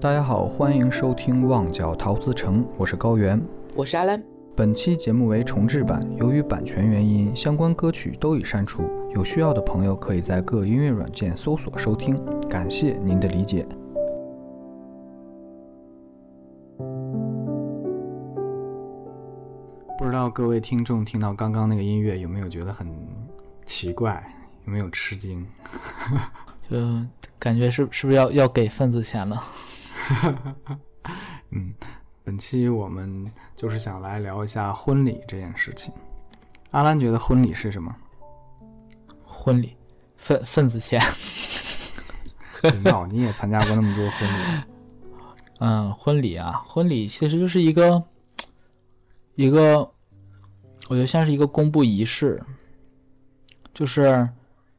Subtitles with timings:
[0.00, 3.38] 大家好，欢迎收听《旺角陶瓷城》，我是高原。
[3.74, 4.22] 我是阿兰。
[4.56, 8.82] 本期节目为重制版，由于版权原因，相关歌曲都已删除。
[9.14, 12.18] 有需要的朋友可以在各音乐软件搜索收听，
[12.48, 13.66] 感谢您的理解。
[19.98, 22.88] 不知道各位听众听到刚刚那个音乐有没有觉得很
[23.66, 24.32] 奇怪，
[24.64, 25.46] 有没有吃惊？
[26.70, 26.78] 就
[27.38, 29.38] 感觉是是不是要要给份子钱了？
[31.50, 31.74] 嗯，
[32.24, 35.92] 本期我们就是想来聊一下婚礼这件事情。
[36.70, 37.94] 阿兰觉得婚礼是什么？
[39.24, 39.76] 婚礼，
[40.16, 41.00] 份份子钱。
[42.84, 44.62] 闹，你也参加过那么多婚礼。
[45.60, 48.02] 嗯，婚礼啊，婚礼其实就是一个
[49.34, 49.78] 一个，
[50.88, 52.42] 我觉得像是一个公布仪式，
[53.72, 54.28] 就是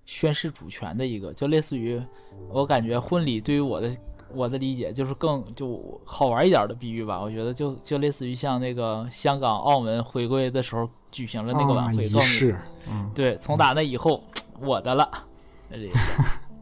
[0.06, 2.02] 宣誓主权的一个，就类似于
[2.50, 3.96] 我感觉婚礼对于我的
[4.36, 7.20] 我的理解就是更就好玩一点的比喻吧。
[7.20, 12.58] 我觉得就就类似于像那个香港、澳门回归的时候举行了那个晚会仪式，
[12.90, 14.24] 嗯，对，从打那以后。
[14.64, 15.10] 我的了，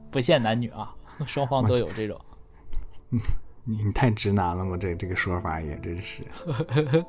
[0.09, 0.95] 不限男女啊，
[1.27, 2.17] 双方都有这种。
[3.65, 6.23] 你你太直男了，我这这个说法也真是。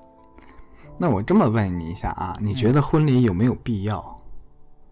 [0.98, 4.20] 那我这么问你一下啊，你觉得婚礼有没有必要？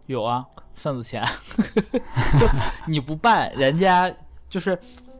[0.07, 1.27] 有啊，份子钱。
[2.87, 4.09] 你不办，人家
[4.49, 4.79] 就是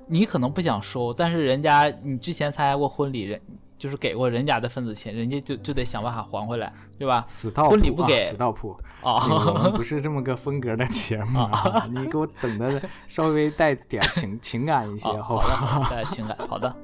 [0.09, 3.41] 你可能不想收，但是人家你之前参加过婚礼人。
[3.79, 7.25] 就是给过人家的份子钱，人家就就得想办法还回来，对吧？
[7.29, 9.15] 死道婚礼不给，死道铺啊！
[9.33, 11.87] 我们不 是这么个风格的节目啊！
[11.89, 15.81] 你给我整的稍微带点情 情感一些，好吧？
[15.89, 16.75] 带点情感，好的。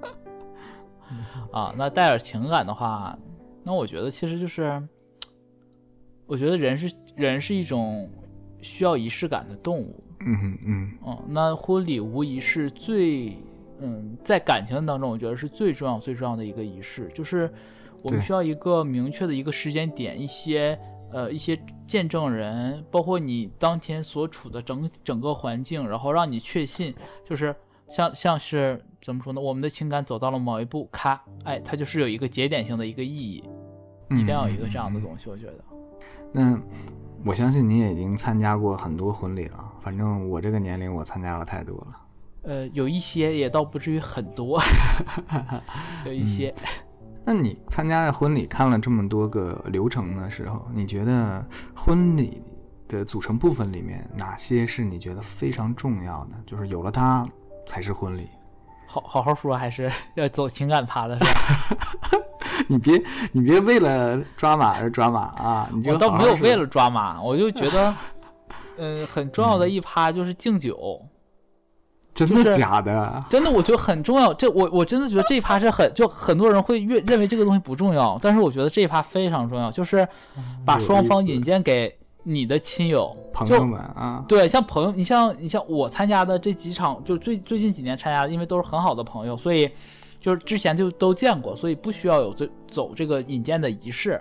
[1.51, 3.19] 啊，那带点情感的话，
[3.65, 4.81] 那我觉得其实就是，
[6.27, 8.09] 我觉得人是人是一种
[8.65, 10.03] 需要仪式感的动物。
[10.27, 10.93] 嗯嗯嗯。
[11.03, 13.37] 哦，那婚礼无疑是最。
[13.81, 17.53] 嗯，在感情当中，我觉得是最重要、最重要的一个仪式，就是
[18.05, 20.79] 我们需要一个明确的一个时间点，一些
[21.11, 26.95] 呃一些见证人，包括你当天所处的整整个环境，然后让你确信，
[27.29, 27.55] 就是
[27.89, 29.41] 像像是怎么说呢？
[29.41, 33.43] 我们的情感走到了某一步，咔，哎，它就是有一个节点性的一个意义，
[34.11, 35.65] 一定要有一个这样的东西，我觉得。
[36.33, 36.57] 那
[37.25, 41.87] 我相信你也已经参加过很多婚礼了，反正我这个年龄，我参加了太多了。
[42.43, 44.61] 呃，有一些也倒不至于很多，
[46.05, 46.55] 有一些。
[47.25, 51.43] 那你参加了婚礼，看了这么多个流程的时候，你觉得
[51.75, 52.43] 婚礼
[52.87, 56.33] 的组成部分里面哪些是你觉得非常重要的？
[56.47, 57.27] 就是有了它
[57.65, 58.29] 才是婚礼。
[58.87, 61.41] 好好好说，还是要走情感趴的是吧？
[62.69, 65.69] 你别你别为了抓马而抓马啊！
[65.73, 67.95] 你就倒没有为了抓马，我就觉得，
[68.77, 71.01] 嗯，很重要的一趴就是敬酒。
[72.15, 73.23] 真的假的？
[73.29, 74.33] 真的，我觉得很重要。
[74.35, 80.07] 这我我真的觉得这一趴是很，就很多人会越认为这个东西不重要，但是我觉得这一趴非常重要，就是
[80.65, 81.93] 把双方引荐给
[82.23, 84.25] 你的亲友朋友们啊。
[84.29, 89.69] 对，像朋友，你像你像我参加的这几场，就最最近几年参加的，因为都是很好的朋友，所以
[90.25, 94.19] 就是之前就都见过，所以不需要有这走这个引荐的仪式。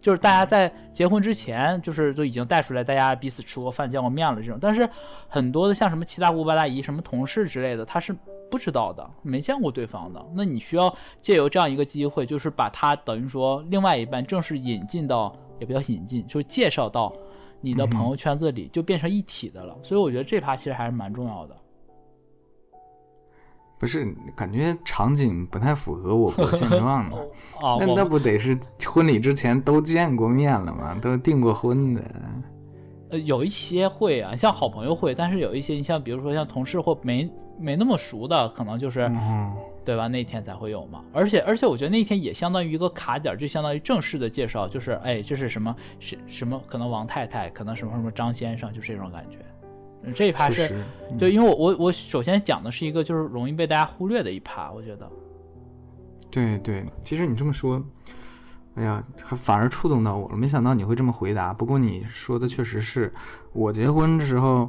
[0.00, 4.56] 就是大家在结婚之前，就是都已经带出来，大家彼此吃过饭、见过面了这种。
[4.58, 4.88] 但是
[5.28, 8.16] 很多的像什么七大姑八大姨、什么同事之类的，他是
[8.50, 10.24] 不知道的，没见过对方的。
[10.34, 17.12] 那你需要借由这样一个机会，就是把他等于说另外一半正式引进到，也不叫引进，就是介绍到
[17.60, 19.76] 你的朋友圈子里，就变成一体的了。
[19.82, 21.54] 所以我觉得这趴其实还是蛮重要的。
[23.82, 27.16] 不是，感觉场景不太符合我国现状呢。
[27.80, 28.56] 那那不得是
[28.86, 30.96] 婚礼之前都见过面了吗？
[31.02, 32.00] 都订过婚的。
[33.10, 37.28] 呃，有一些会啊，像好朋友会，但是有一些，你像比如说像同事或没
[37.58, 39.10] 没那么熟的，可能就是，
[39.84, 40.06] 对吧？
[40.06, 41.02] 那天才会有嘛。
[41.12, 46.62] 而且而且，我觉得那天也相当于一个卡点，就相当于正式的介绍，就是哎，这是什么什什么？
[46.68, 49.38] 可能王太太，可能什么什么张先生，就这种感觉。
[50.14, 50.84] 这一趴是，
[51.18, 55.10] 对，因为我我我首先讲的是一个就是容易被大家忽略的一趴，我觉得。
[56.30, 57.80] 对对，其实你这么说，
[58.74, 60.36] 哎呀，还反而触动到我了。
[60.36, 61.52] 没想到你会这么回答。
[61.52, 63.12] 不过你说的确实是
[63.52, 64.68] 我结婚的时候，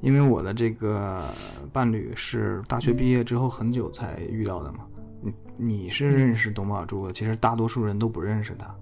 [0.00, 1.32] 因为我的这个
[1.72, 4.80] 伴侣是大学毕业之后很久才遇到的嘛。
[5.20, 8.74] 你你是认识董宝珠的，其实大多数人都不认识他。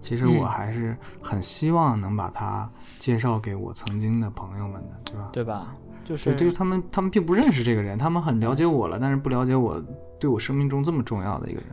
[0.00, 2.70] 其实我还是很希望能把他
[3.04, 5.28] 介绍给我曾经的朋友们的，对吧？
[5.30, 5.76] 对吧？
[6.06, 9.78] 就是就是他们，他们并不认识这个人，他们很了解我了，但是不了解我
[10.18, 11.68] 对我生命中这么重要的一个人。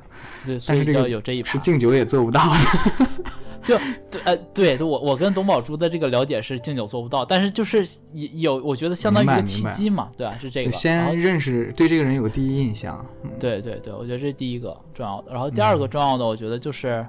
[0.45, 3.07] 对，但是这个有这一是敬酒也做不到的。
[3.63, 3.77] 就
[4.09, 10.37] 对呃对，我我跟董宝珠的这个了解是敬酒做不到，但是就是有我觉得相当于一个契机嘛，对吧？
[10.37, 10.71] 是这个。
[10.73, 13.05] 先认识对这个人有个第一印象。
[13.39, 15.31] 对对对，我觉得这是第一个重要的。
[15.31, 17.07] 然后第二个重要的，我觉得就是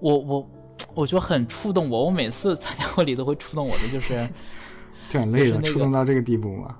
[0.00, 0.50] 我我
[0.94, 4.28] 我觉得很触动我，我每次参加婚礼都会触动我的，就是
[5.08, 6.76] 就很累了，触动到这个地步吗？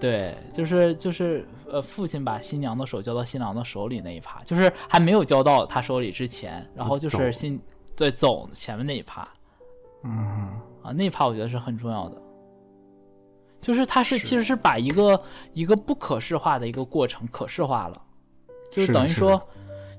[0.00, 7.60] 对，就是就是呃，父亲把新娘的手交到新郎的手里那一趴，就是还没有交到他手里之前，然后就是新
[7.96, 9.28] 对走前面那一趴，
[10.04, 10.12] 嗯
[10.82, 12.22] 啊，那一趴我觉得是很重要的，
[13.60, 15.20] 就是他是其实是把一个
[15.52, 18.00] 一个不可视化的一个过程可视化了，
[18.70, 19.40] 就是等于说，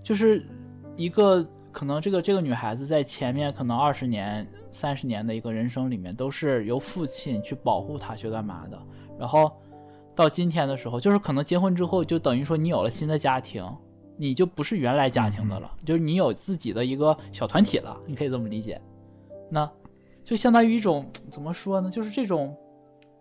[0.01, 0.47] 就是
[0.95, 1.45] 一个
[1.79, 8.77] 可能这个这个女孩子在前面可能二十年三十年的一个人生里面都是由父亲去保护她去干嘛的，
[9.17, 9.49] 然后。
[10.15, 13.65] 到今天的时候，就是可能结婚之后，就等于说你有了新的家庭，
[14.17, 18.81] 你就不是原来家庭的了，就是你有自己的一个小团体了，你可以这么理解。
[19.49, 19.71] 那
[20.25, 21.89] 就相当于一种怎么说呢？
[21.89, 22.53] 就是这种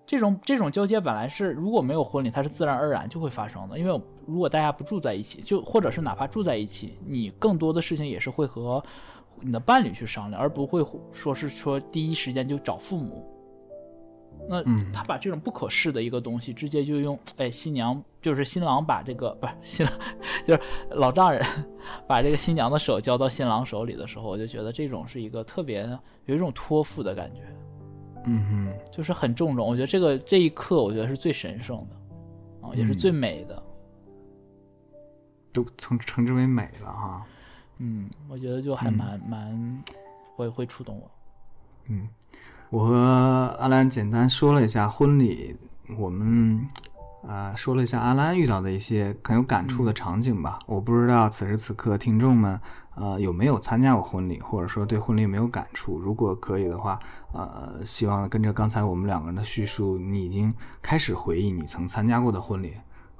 [0.05, 3.79] 这种这种交接本来是如果没有婚礼，它是自然而然就会发生的。
[3.79, 8.83] 因为如果大家不住在一起，就或者是哪怕住在一起，你更多的事情也是会和
[9.41, 13.27] 你的伴侣去商量，而不会说是说第一时间就找父母。
[14.49, 19.95] 那他把这种不可视的一个东西，直接就用哎新娘就是新郎把这个不是新郎，
[20.45, 20.61] 就是
[20.91, 21.45] 老丈人
[22.07, 25.87] 把这个新娘的手交到新郎手里的时候，我就觉得这种是一个特别
[26.27, 27.43] 有一种托付的感觉，
[28.27, 29.67] 嗯哼，就是很重重。
[29.67, 33.63] 我觉得这个这一刻，我觉得是最神圣的啊，也是最美的，
[35.53, 37.23] 都称称之为美了哈。
[37.79, 39.83] 嗯，我觉得就还蛮蛮
[40.37, 41.11] 会会触动我，
[41.87, 42.09] 嗯。
[42.71, 45.57] 我和阿兰简单说了一下婚礼，
[45.97, 46.69] 我们
[47.27, 50.59] 呃说了一下阿兰遇到的一些很有感触的场景吧。
[50.67, 52.61] 我不知道此时此刻听众们
[52.95, 55.99] 呃有没有参加过婚礼，或者说对婚礼有没有感触。
[55.99, 56.99] 如果可以的话，
[57.33, 60.53] 呃，希望跟着刚才我们两个人的叙述，你已经
[60.83, 62.75] 开始回忆你曾参加过的婚礼，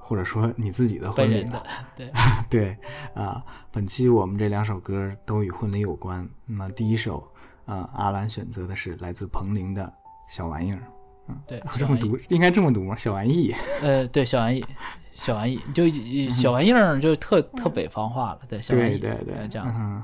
[0.09, 1.63] 或者说你自己的婚礼了。
[1.95, 2.11] 对
[2.49, 2.77] 对
[3.13, 6.27] 啊，本期我们这两首歌都与婚礼有关。
[6.47, 7.23] 那么第一首。
[7.65, 9.93] 啊，阿兰选择的是来自彭羚的
[10.27, 10.81] 小玩意儿。
[11.27, 12.95] 嗯，对，这么读应该这么读吗？
[12.95, 13.53] 小玩意。
[13.83, 14.65] 呃，对，小玩意，
[15.13, 15.87] 小玩意，就
[16.33, 18.39] 小玩意儿就特特北方话了。
[18.49, 19.71] 对，小玩意，对对对，这样。
[19.77, 20.03] 嗯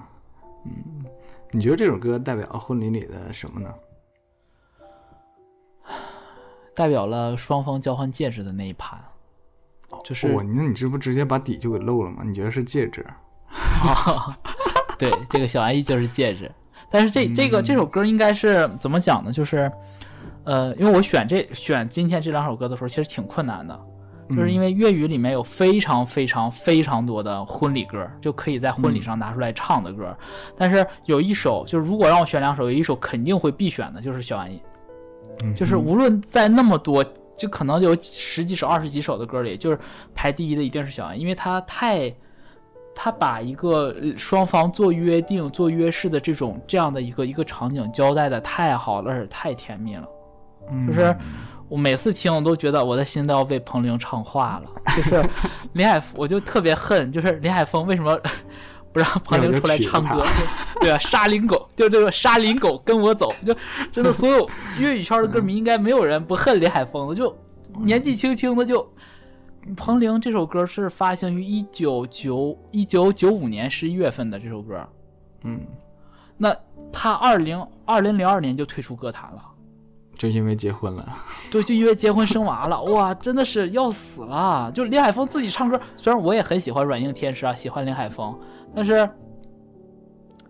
[0.64, 1.06] 嗯，
[1.50, 3.74] 你觉得这首歌代表婚礼里的什么呢？
[6.76, 9.04] 代表了双方交换戒指的那一盘。
[10.04, 12.22] 就是，那你这不直接把底就给露了吗？
[12.24, 13.06] 你觉得是戒指？
[15.00, 16.52] 对，这个小玩意就是戒指。
[16.90, 19.32] 但是这这个这首歌应该是怎么讲呢？
[19.32, 19.72] 就是，
[20.44, 23.80] 呃，因为我选这选今天这两首歌的时候，其实挺困难的，
[24.30, 30.16] 就是因为粤语里面有非常非常非常多的婚礼歌，就可以在婚礼上拿出来唱的歌。
[30.58, 34.62] 但是有一首，就是如果让我选两首，有一首肯定会必选的，就是《小玩意》。
[35.54, 37.04] 就是无论在那么多，
[37.36, 39.80] 就可能有十几首、二十几首的歌里，就是
[40.14, 42.14] 排第一的一定是《小安》，因为他太。
[42.98, 50.08] 他把一个双方做约定、做约誓的这种这样的一个一个场景交代的太好了，而且太甜蜜了。
[50.88, 51.14] 就是
[51.68, 54.96] 我每次听，我都觉得我的心都要被彭羚唱化了。
[54.96, 55.30] 就是
[55.74, 58.18] 林海，我就特别恨，就是林海峰为什么
[58.96, 60.24] 不让彭玲出来唱歌？
[60.80, 63.54] 对啊，沙林狗，就这个沙林狗跟我走，就
[63.92, 64.50] 真的所有
[64.80, 67.38] 粤语圈的歌迷应该没有人不恨李海峰的，就
[67.82, 68.90] 年纪轻轻的就。
[69.76, 74.88] 彭玲这首歌是发行于一九九一九九五年十一月份的这首歌，
[75.44, 75.60] 嗯，
[76.38, 76.56] 那
[76.94, 79.42] 他二零二零零二年就退出歌坛了，
[80.14, 81.04] 就因为结婚了，
[81.50, 84.72] 对，就因为结婚生娃了，哇，真的是要死了。
[84.72, 88.40] 就林海峰自己唱歌，虽然我也很喜欢软硬天使啊，喜欢林海峰，
[88.76, 89.10] 但是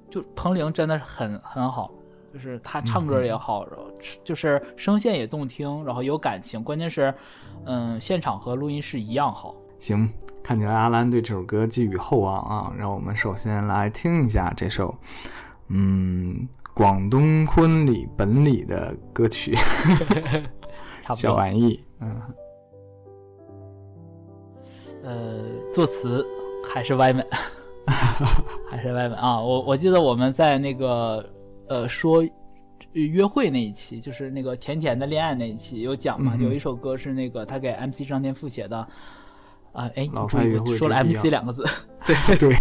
[0.10, 1.92] 就彭羚真的是很很好，
[2.34, 3.86] 就是她唱歌也好，然后
[4.24, 7.14] 就是声线也动听，然后有感情，关键是。
[7.68, 9.56] 嗯，现场和录音室一样好。
[9.80, 10.08] 行，
[10.44, 12.72] 看起来阿兰对这首歌寄予厚望啊。
[12.78, 14.94] 让我们首先来听一下这首，
[15.70, 19.56] 嗯，广东婚礼本礼的歌曲，
[21.16, 21.84] 小玩意。
[22.02, 22.22] 嗯，
[25.04, 25.40] 呃，
[25.74, 26.24] 作词
[26.72, 27.26] 还是歪门，
[28.70, 29.40] 还是外文啊。
[29.40, 31.28] 我我记得我们在那个
[31.70, 32.26] 呃说。
[32.94, 36.34] 约会那一期就是那个甜甜的恋爱那一期有讲嘛？
[36.40, 38.78] 有一首歌是那个他给 MC 张天赋写的，
[39.74, 41.62] 啊，哎，老派约会说了 MC 两个字，
[42.08, 42.56] 对对，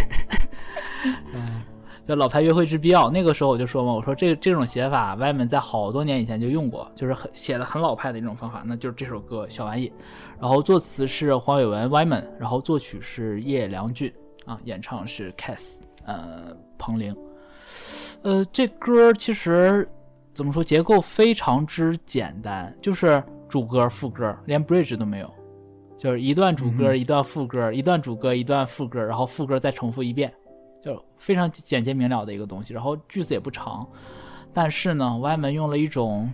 [1.34, 1.62] 嗯，
[2.08, 3.08] 叫老牌约会之必要。
[3.12, 9.92] 那个时候我就说嘛，我说这这种写法外面在好多年以前就用过，就是很写的很老派的一种方法，那就是这首歌小玩意。
[10.40, 14.12] 然后作词是黄伟文 Wyman，然后作曲是叶良俊
[14.44, 15.74] 啊，演唱是 Cass，
[16.04, 17.16] 呃，彭羚。
[18.22, 19.88] 呃，这歌其实
[20.32, 25.30] 怎么说，结构非常之简单，就是主歌、副歌，连 bridge 都没有，
[25.96, 30.32] 就是一段主歌、嗯一段副歌，一段主歌、一段副歌，然后副歌再重复一遍，
[30.82, 32.72] 就非常简洁明了的一个东西。
[32.72, 33.86] 然后句子也不长，
[34.52, 36.32] 但是呢，歪门用了一种，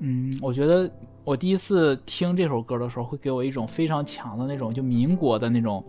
[0.00, 0.90] 嗯，我觉得
[1.24, 5.84] 我第一次听这首歌的时候，会给我一种非常强的那种就民国的那种，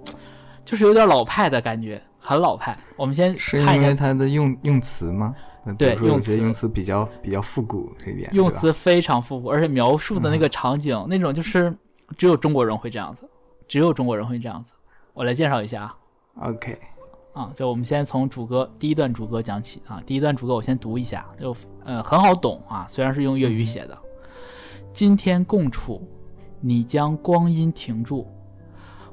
[0.68, 2.78] 就是有点老派的感觉，很老派。
[2.98, 5.34] 我们先是看一下因为它的用用词吗？
[5.78, 11.74] 对用词用词比较比较复古这一点，用词非常复古，而且描述的那个场景，那种就是
[12.18, 13.24] 只有中国人会这样子，
[13.66, 14.74] 只有中国人会这样子。
[15.14, 15.96] 我来介绍一下啊
[16.42, 16.78] OK，
[17.32, 21.56] 啊，就我们先从主歌第一段主歌讲起啊，第一段主歌我先读一下，就
[21.86, 23.98] 呃很好懂啊，虽然是用粤语写的。
[24.92, 26.06] 今天共处，
[26.60, 28.28] 你将光阴停住，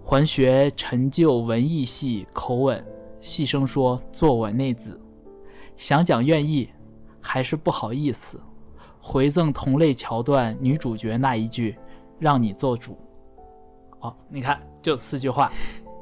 [0.06, 2.84] 还学陈旧文艺系口吻，
[3.20, 5.00] 细声说做我内子，
[5.76, 6.68] 想讲愿意，
[7.22, 8.38] 还是不好意思，
[9.00, 11.74] 回赠同类桥段女主角那一句，
[12.18, 12.98] 让你做主。
[14.00, 15.50] 哦，你看，就四句话，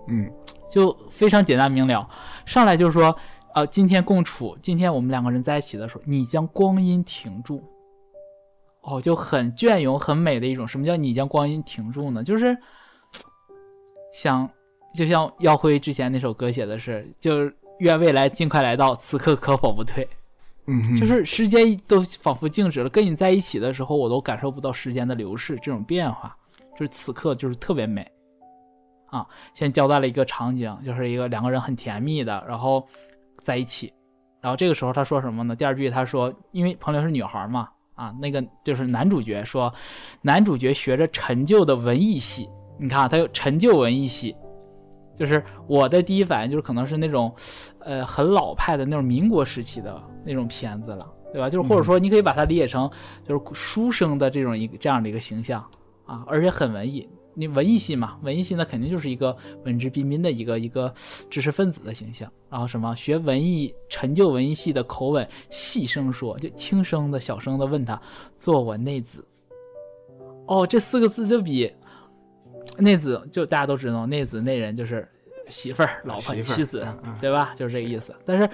[0.08, 0.28] 嗯
[0.68, 2.04] 就非常简单明了。
[2.44, 3.16] 上来就是说，
[3.54, 7.62] 呃，今天共处，今天我们两个人在一起的时候，你将光阴停住。
[8.80, 10.66] 哦，就很隽永、很美的一种。
[10.66, 12.24] 什么叫你将光阴停住呢？
[12.24, 12.58] 就是
[14.12, 14.48] 想，
[14.94, 20.06] 就像耀辉之前那首歌写的是，就是愿未来尽快来到，此刻可否不退？
[20.66, 26.36] 嗯，就是时间都仿佛静止了，跟你在一起的时候，我都感受不到时间的流逝，这种变化，
[26.78, 28.08] 就是此刻就是特别美，
[29.06, 32.86] 啊，先交代了一个场景，就是一个两个人很甜蜜的，然后
[33.38, 33.92] 在一起，
[34.40, 35.56] 然后这个时候他说什么呢？
[35.56, 39.74] 第二句他说，因为彭玲是女孩嘛，啊，那个就是男主角说，
[40.20, 42.48] 男主角学着陈旧的文艺系，
[42.82, 44.36] 你看啊他有陈旧文艺系。
[45.14, 47.32] 就是我的第一反应就是可能是那种，
[47.80, 51.50] 呃，很老派的那种民国时期的那种片子了，对吧？
[51.50, 52.90] 就是或者说你可以把它理解成
[53.22, 55.62] 就是书生的这种一个这样的一个形象
[56.06, 57.08] 啊，而且很文艺。
[57.34, 60.92] 你文艺系嘛，文艺系那肯定就是一个文质彬彬的一个一个
[61.30, 62.30] 知识分子的形象。
[62.50, 68.00] 然后什么学文艺陈旧文艺系的口吻，细声说，就轻声的小声的问他，
[68.38, 69.24] 做我内子。
[70.46, 71.72] 哦，这四个字就比
[72.78, 75.06] 内子就大家都知道，内子内人就是
[75.48, 76.86] 媳妇儿、老婆、妻子
[77.20, 77.52] 对吧？
[77.56, 78.14] 就是这个意思。
[78.24, 78.48] 但是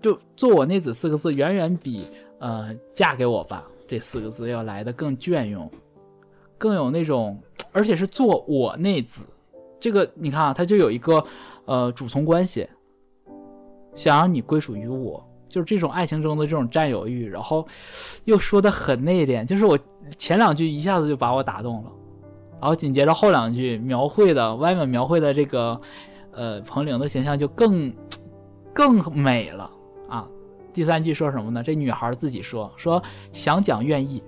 [0.00, 5.70] 就“做我内子”四个字，远远比呃“嫁给我吧”这四个字要来的更隽永，
[6.58, 7.40] 更有那种，
[7.72, 9.26] 而且是“做我内子”
[9.78, 11.24] 这个，你看啊，它就有一个
[11.64, 12.68] 呃主从关系，
[13.94, 15.22] 想让你归属于我。
[15.48, 17.66] 就是这种爱情中的这种占有欲，然后
[18.24, 19.78] 又说的很内敛，就是我
[20.18, 21.90] 前两句一下子就把我打动了，
[22.60, 25.80] 然后紧接着后两句描绘的外面描绘的这个
[26.32, 27.94] 呃彭玲的形象就更
[28.72, 29.70] 更美了
[30.08, 30.26] 啊。
[30.72, 31.62] 第三句说什么呢？
[31.62, 34.22] 这女孩自己说说想讲愿意，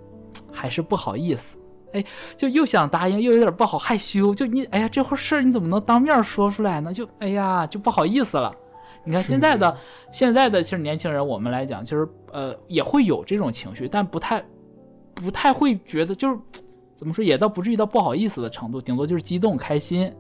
[0.53, 1.59] 还是不好意思，
[1.93, 2.05] 哎，
[2.37, 6.93] 就又想答应，又有点不好害羞，就你哎呀这会事儿你怎么能当面说出来呢？
[6.93, 8.55] 就哎呀就不好意思了。
[9.05, 9.77] 你看现在的
[10.13, 14.43] 现在的其实年轻人，我们来讲，其实呃也会有这种情绪，但不太
[15.15, 16.39] 不太会觉得就是
[16.99, 20.13] 怎么说，也倒不至于到不好意思的程度，顶多就是激动开心，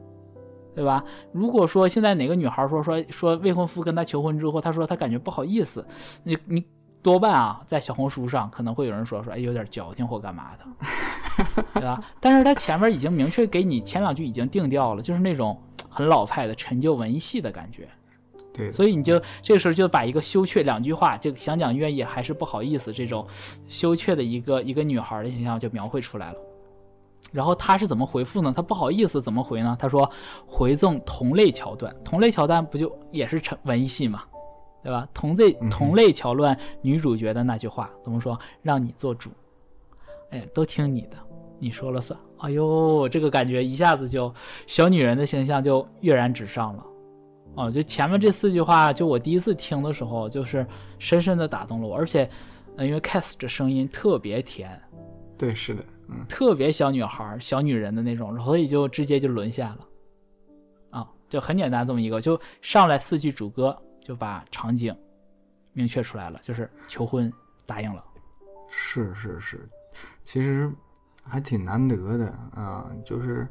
[0.76, 1.02] 对吧？
[1.32, 5.85] 如果说现在哪个女孩说说说未婚夫跟她求婚之后，她说她感觉不好意思，
[6.23, 6.64] 你你
[7.02, 11.44] 多半啊在小红书上可能会有人说说哎有点矫情或干嘛的，
[11.75, 12.00] 对吧？
[12.20, 17.88] 但是他前面已经明确给你前两句已经定调了，就是那种很老派的陈旧文艺系的感觉。
[18.54, 23.26] 对，所以你就这个时候就把一个羞怯两句话，就想讲愿意还是不好意思这种
[23.68, 26.38] 羞怯的一个一个女孩的形象就描绘出来了。
[27.32, 28.52] 然后他是怎么回复呢？
[28.54, 29.76] 他不好意思怎么回呢？
[29.78, 30.11] 他说
[30.47, 34.23] 回赠同类桥段，同类桥段不就也是成文艺系嘛，
[34.82, 35.06] 对吧？
[35.12, 38.38] 同类同类桥段女主角的那句话怎么说？
[38.62, 39.30] 让你做主，
[40.30, 41.16] 哎，都听你的，
[41.58, 42.18] 你说了算。
[42.38, 44.32] 哎呦，这个感觉一下子就
[44.66, 46.85] 小女人的形象就跃然纸上了。
[47.56, 50.64] 哦，就前面这四句话，就我第一次听的时候，就是
[51.00, 52.30] 深深的打动了我，而且，
[52.76, 54.80] 呃，因为 Cass 这声音特别甜，
[55.37, 59.79] 对，是的，嗯，特别小女孩、小女人的那种，所以就直接就沦陷了。
[60.91, 64.97] 啊，就很简单这么一个，就上来四句主歌，就把场景
[65.73, 67.31] 明确出来了，就是求婚
[67.67, 68.03] 答应了。
[68.71, 69.69] 是是是，
[70.25, 70.73] 其实
[71.23, 73.47] 还挺难得的啊、就是，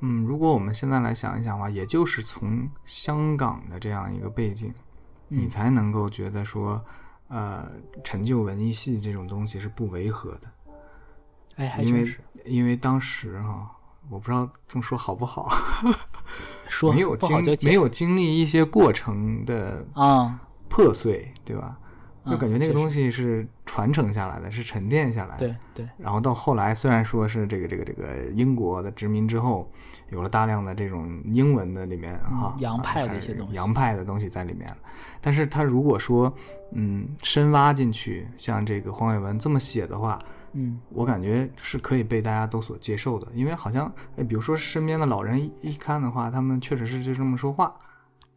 [0.00, 4.72] 嗯，如果我们现在来想一想的话，也就是从香港的这样一个背景，
[5.28, 6.84] 你嗯才能够觉得说，
[7.28, 7.68] 呃，
[8.04, 10.50] 陈旧文艺系这种东西是不违和的，
[11.58, 13.70] 哎，还因为真是因为当时哈、
[14.08, 15.48] 我不知道这么说好不好，
[16.66, 21.76] 说没有经没有经历一些过程的啊，破碎，对吧？
[22.26, 25.46] 就嗯感觉那个东西是传承下来的，是沉淀下来的。
[25.46, 29.70] 对对，然后到后来，虽然说是这个这个这个英国的殖民之后，
[30.10, 34.70] 有了大量的这种英文的里面哈、嗯洋派的啊一些东西洋派的东西在里面，
[35.22, 36.30] 但是他如果说
[36.72, 40.18] 嗯深挖进去，像这个黄伟文这么写的话，
[40.52, 47.74] 嗯我感觉是可以被大家都所接受的，因为好像哎，比如说身边的老人一一看的话，他们确实是就这么说话，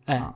[0.05, 0.35] 哎啊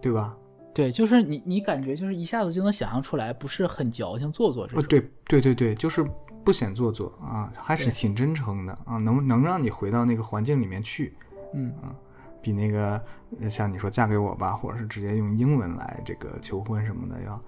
[0.00, 0.36] 对吧？
[0.74, 4.80] 对，就是你你感觉就是一下子就能想象出来，不是很矫情做作这。
[4.82, 6.06] 对对对对，就是
[6.44, 11.14] 不显做作啊，还是挺真诚的啊，能能让你回到那个环境里面去。
[11.54, 11.94] 嗯啊
[12.40, 13.02] 比那个
[13.40, 17.38] 呃像你说嫁给我吧，或者是直接用英文来这个求婚什么的要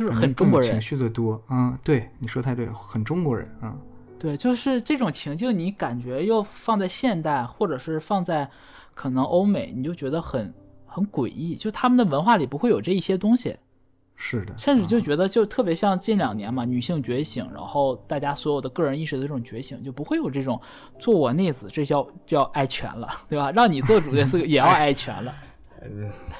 [0.00, 1.38] 就是很中国人情，绪的多。
[1.50, 3.46] 嗯，对，你说太对，很中国人。
[3.60, 3.78] 嗯，
[4.18, 8.48] 对，就是这种情境，你感觉又放在现代，或者是放在
[8.94, 10.50] 可能欧美，你就觉得很
[10.86, 13.54] 很诡异，就他们的文化里不会有这一些东西，
[14.16, 20.58] 是的，甚至就啊觉得就特别像近两年嘛，女性觉醒，然后大家所有的个人意识的这种觉醒，就不会有这种
[20.98, 23.50] 做我内子，这叫叫爱权了，对吧？
[23.50, 25.34] 让你做主这四个也要爱权了。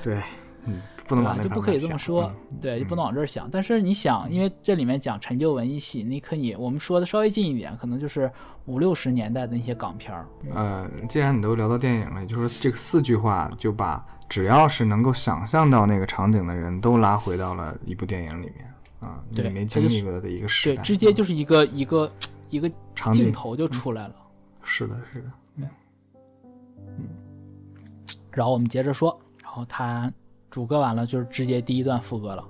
[0.03, 0.19] 对，
[0.65, 1.43] 嗯，不能对吧？
[1.43, 3.51] 就不可以这么说，嗯对，就不能往这儿想。
[3.51, 8.31] 但是你想，因为这里面讲陈旧文艺戏，你可以我们说的稍微近一点，可能就是
[8.67, 10.27] 五六十年代的那些港片儿。
[10.55, 22.13] 呃，既然你都聊到电影了，也就是说这个四句话就把只要是能够想象到那个场景的人都拉回到了一部电影里面啊，你对没经历过的一个时对，代，直接嗯就是一个一个
[22.51, 24.15] 一个场景，镜头就出来了。
[24.63, 25.69] 是的，是的，嗯
[28.31, 30.13] 然后我们接着说，然后他
[30.51, 32.43] 主歌完了，就是直接第一段副歌了。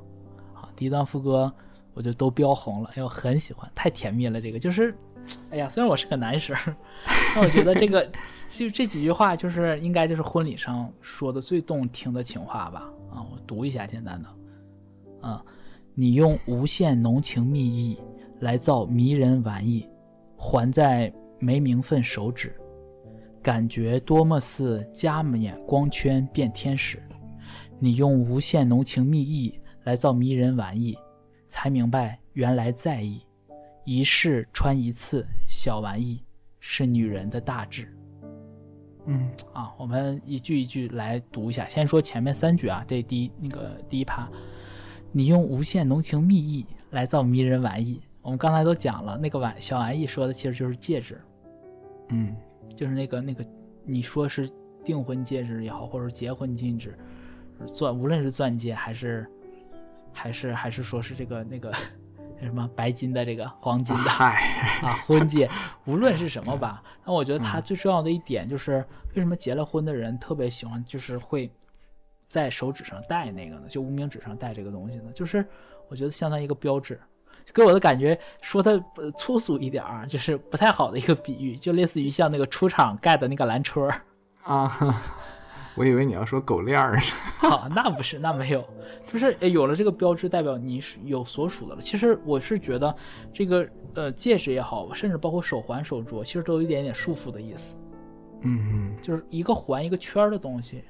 [0.54, 1.52] 啊，第一段副歌
[1.92, 4.40] 我就都标红了，哎，我很喜欢，太甜蜜了。
[4.40, 4.94] 这个就是，
[5.50, 6.56] 哎呀，虽然我是个男生，
[7.34, 8.10] 但我觉得这个
[8.48, 12.90] 就这几句话就是应该就是婚礼上说的最动听的情话吧。
[13.12, 15.44] 啊，我读一下简单的，啊，
[15.94, 17.98] 你用无限浓情蜜意
[18.38, 19.86] 来造迷人玩意，
[20.36, 22.56] 还在没名分手指。
[23.42, 27.02] 感觉多么似加冕光圈变天使。
[27.82, 30.96] 你用无限浓情蜜意来造迷人玩意，
[31.48, 33.22] 才明白原来在意。
[33.86, 36.22] 一世穿一次小玩意，
[36.60, 37.88] 是女人的大志。
[39.06, 41.66] 嗯啊，我们一句一句来读一下。
[41.66, 44.30] 先说前面三句啊，这第一那个第一趴，
[45.10, 48.02] 你用无限浓情蜜意来造迷人玩意。
[48.20, 51.18] 我们刚才都讲了，那个玩小玩意说的其实就是戒指。
[52.10, 52.36] 嗯
[52.76, 53.42] 就是那个那个，
[53.84, 54.48] 你说是
[54.84, 56.96] 订婚戒指也好，或者结婚戒指，
[57.66, 59.28] 钻无论是钻戒还是
[60.12, 61.72] 还是还是说是这个那个
[62.38, 64.42] 那什么白金的这个黄金的嗨，
[64.82, 65.48] 啊婚戒，
[65.86, 71.50] 无论是什么吧， 那我觉得它嗯最重要的一点就是为什么结了婚的人特别喜欢，就是会
[72.28, 73.62] 在手指上戴那个呢？
[73.68, 75.10] 就无名指上戴这个东西呢？
[75.14, 75.46] 就是
[75.88, 76.98] 我觉得相当于一个标志。
[77.52, 84.02] 给我的感觉，说它呃粗俗一点儿，就是不太好的一个比喻，就类似于像那个出厂盖的那个蓝车儿
[84.44, 84.68] 啊，
[85.76, 87.02] 我以为你要说狗链儿呢。
[87.48, 88.64] 啊，那不是，那没有，
[89.06, 91.80] 就是有了这个标志，代表你是有所属的了。
[91.80, 92.94] 其实我是觉得，
[93.32, 97.76] 这个呃戒指也好，甚至包括手环、手镯，其实都有一点点束缚的意思，
[98.42, 100.82] 嗯嗯就是一个环一个圈儿的东西，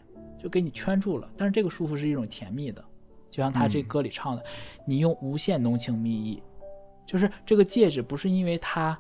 [0.42, 1.28] 就给你圈住了。
[1.36, 2.82] 但是这个束缚是一种甜蜜的，
[3.30, 4.44] 就像他这嗯歌里唱的，
[4.86, 6.42] 你用无限浓情蜜意，
[7.06, 8.98] 就是这个戒指不是因为它。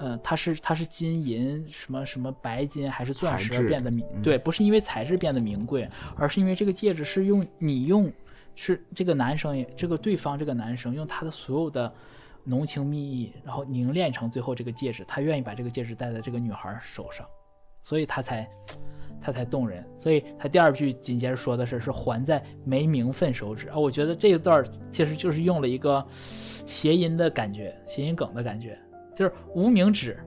[0.00, 5.86] 呃，它是它是金银什么什么白金还是钻石变得名嗯对，不是因为材质变得名贵，
[6.16, 8.10] 而是因为这个戒指是用你用
[8.56, 11.92] 是这个男生也这个对方这个男生用他的所有的
[12.44, 17.26] 浓情蜜意，然后凝练成最后这个戒指，他愿意把这个戒指戴在这个女孩手上，
[17.82, 18.48] 所以他才
[19.20, 19.86] 他才动人。
[19.98, 26.02] 所以他第二句紧接着说的是是还在没名分手指啊，我觉得这一段其实就是用了一个
[26.66, 28.78] 谐音的感觉，谐音梗的感觉，
[29.20, 30.18] 就是无名指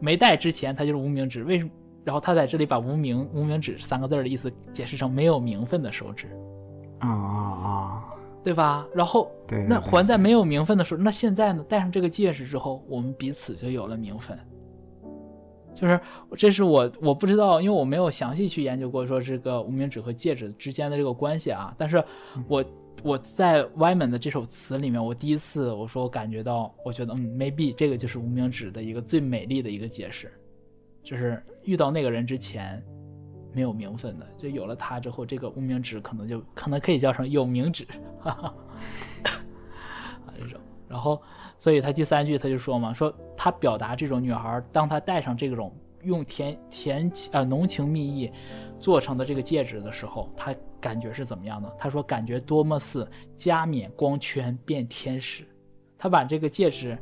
[0.00, 1.70] 没戴之前它就是无名指，为什么？
[2.04, 6.26] 然后他在这里把无名无名指三个字的意思解释成没有名分的手指，
[6.98, 8.14] 啊啊啊！
[8.44, 8.86] 对吧？
[8.94, 11.64] 然后对，那对还在没有名分的时候，那现在呢？
[11.66, 14.38] 戴上这个戒指之后，我们彼此就有了名分。
[15.72, 15.98] 就是
[16.36, 21.74] 这是我我不知道，因为我没有详细去研究过说这个无名指和戒指之间的这个关系啊。
[21.78, 22.02] 但是
[22.46, 22.62] 我
[23.02, 30.32] 我在 Wyman 的这首词里面，我第一次我说我感觉到，我觉得嗯，maybe 这个就是无名指的一个最美丽的一个解释，
[31.02, 32.82] 就是遇到那个人之前
[33.52, 37.86] 没有名分的，就有了他之后，这个无名指可能就可能可以叫成有名指，
[38.20, 38.54] 哈 哈。
[39.24, 41.20] 啊这种，然后，
[41.58, 48.30] 所以他第三句他就说嘛，说他表达这种女孩，当她戴上这种用甜甜呃浓情蜜意
[48.78, 51.72] 做成的这个戒指的时候，他感觉是怎么样的？
[51.78, 55.46] 他说感觉多么似加冕光圈变天使，
[55.98, 56.96] 他把这个戒指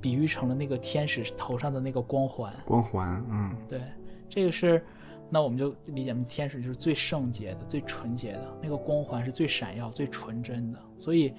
[0.00, 2.52] 比喻成了那个天使头上的那个光环。
[2.64, 3.80] 光环，嗯，对，
[4.28, 4.84] 这个是，
[5.30, 11.32] 那我们就理解成天使就是最圣洁的、最纯洁的，那个光环是最闪耀、最纯真的，所以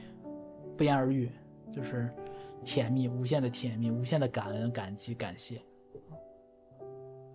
[0.78, 1.30] 不言而喻，
[1.76, 2.10] 就是
[2.64, 5.62] 甜蜜，无限的甜蜜，无限的感恩、感激、感谢，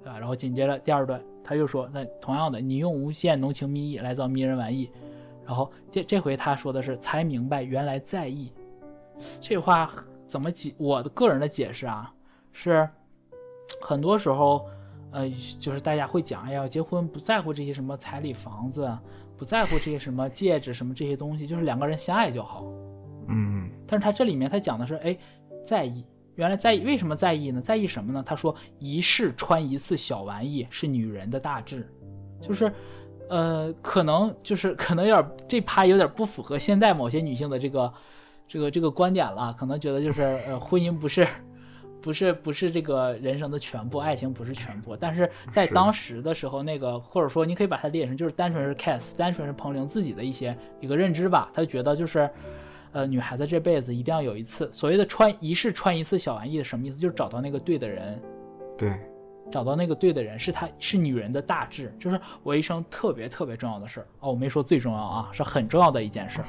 [0.07, 0.19] 对吧？
[0.21, 4.89] 然后紧接着第二段，他又说，那同样的，你用无限浓情蜜意来造迷人玩意，
[5.45, 8.53] 然后这这回他说的是才明白原来在意，
[9.41, 9.91] 这话
[10.29, 10.73] 怎么解？
[10.79, 12.15] 我的个人的解释啊，
[12.53, 12.89] 是
[13.83, 14.65] 很多时候。
[15.13, 15.27] 呃，
[15.59, 18.87] 就是大家会讲，哎呀，结婚不在乎这些什么彩礼、房子，
[19.39, 22.67] 不在乎这些什么戒指、什么这些东西，就是两个人相爱就好。
[23.29, 25.17] 嗯，但是他这里面他讲的是，哎，
[25.65, 26.05] 在意，
[26.37, 27.61] 原来在意，为什么在意呢？
[27.61, 28.23] 在意什么呢？
[28.25, 31.93] 他说，一世穿一次小玩意是女人的大志，
[32.41, 32.73] 就是，
[33.29, 37.93] 呃，可能就是可能有点这趴有点不符合现在某些女性的这个
[38.47, 41.27] 这个这个观点了，可能觉得就是呃，婚姻不是。
[42.03, 51.51] 不是不是这个人生的全部，爱情不是全部，但是在当时的时候，那个或者说你可以把它理解成就是单纯是 Cass，单纯是彭玲自己的一些一个认知吧。
[51.53, 52.31] 他觉得就是，
[52.93, 56.99] 呃，女孩子这辈子一定要有一次所谓的穿一世穿一次小玩意，什么意思？
[56.99, 58.21] 就是找到那个对的人，
[58.79, 58.99] 对，
[59.51, 66.41] 找到那个对的人是她是女人的大志，就是我一生特别特别重要的事儿哦，我没说最重要啊，是很重要的一件事。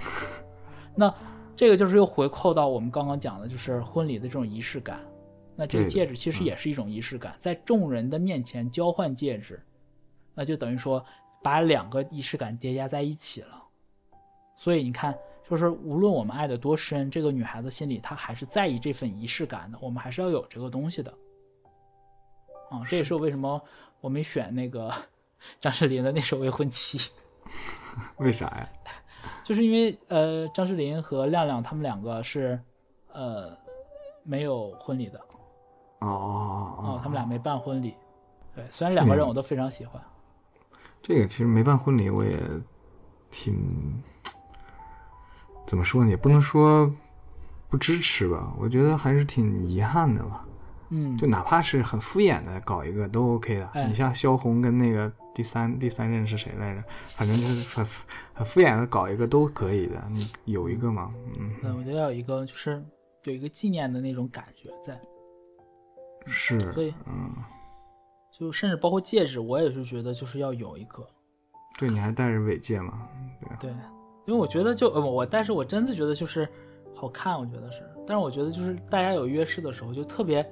[0.95, 1.13] 那
[1.55, 4.99] 这个就是又回扣到我们刚刚讲的，就是婚礼的这种仪式感。
[5.55, 9.59] 那这个戒指其实也是一种仪式感，在众人的面前交换戒指，
[10.35, 11.03] 那就等于说
[11.43, 13.63] 把两个仪式感叠加在一起了。
[14.55, 15.15] 所以你看，
[15.49, 19.77] 就是无论我们爱的多深，这个女孩子心里她还是在意这份仪式感的。
[19.81, 21.13] 我们还是要有这个东西的。
[22.69, 23.61] 啊，这也是我为什么
[24.01, 24.93] 我没选那个
[25.61, 26.97] 张智霖的那首《未婚妻》。
[28.17, 28.69] 为啥呀？
[29.43, 32.59] 就是因为呃，张智霖和亮亮他们两个是
[33.13, 33.57] 呃
[34.23, 35.19] 没有婚礼的。
[35.99, 36.99] 哦哦哦！
[37.01, 37.95] 他们俩没办婚礼，
[38.53, 39.99] 对，虽然两个人我都非常喜欢。
[41.01, 42.37] 这个其实没办婚礼，我也
[43.31, 44.03] 挺
[45.67, 46.09] 怎么说呢？
[46.09, 46.91] 也不能说
[47.69, 48.51] 不支持吧。
[48.57, 50.43] 我觉得还是挺遗憾的吧。
[50.89, 53.69] 嗯，就哪怕是很敷衍的搞一个都 OK 的。
[53.87, 56.81] 你像萧红跟那个第三第三任是谁来着？
[57.09, 57.85] 反正就是很
[58.33, 60.01] 很敷衍的搞一个都可以的。
[60.09, 61.13] 你有一个吗？
[61.37, 62.81] 嗯，我觉得要有一个，就是
[63.25, 64.97] 有一个纪念的那种感觉在。
[66.25, 67.35] 是，所以，嗯，
[68.37, 71.05] 就甚至包括戒指，我也是觉得就是要有一个。
[71.77, 73.07] 对，你还戴着尾戒吗？
[73.59, 73.73] 对，
[74.27, 76.47] 因为我觉得就呃我，但是我真的觉得就是
[76.93, 77.81] 好看，我觉得是。
[78.05, 80.45] 但是我觉得就是大家有约誓的时候就特别，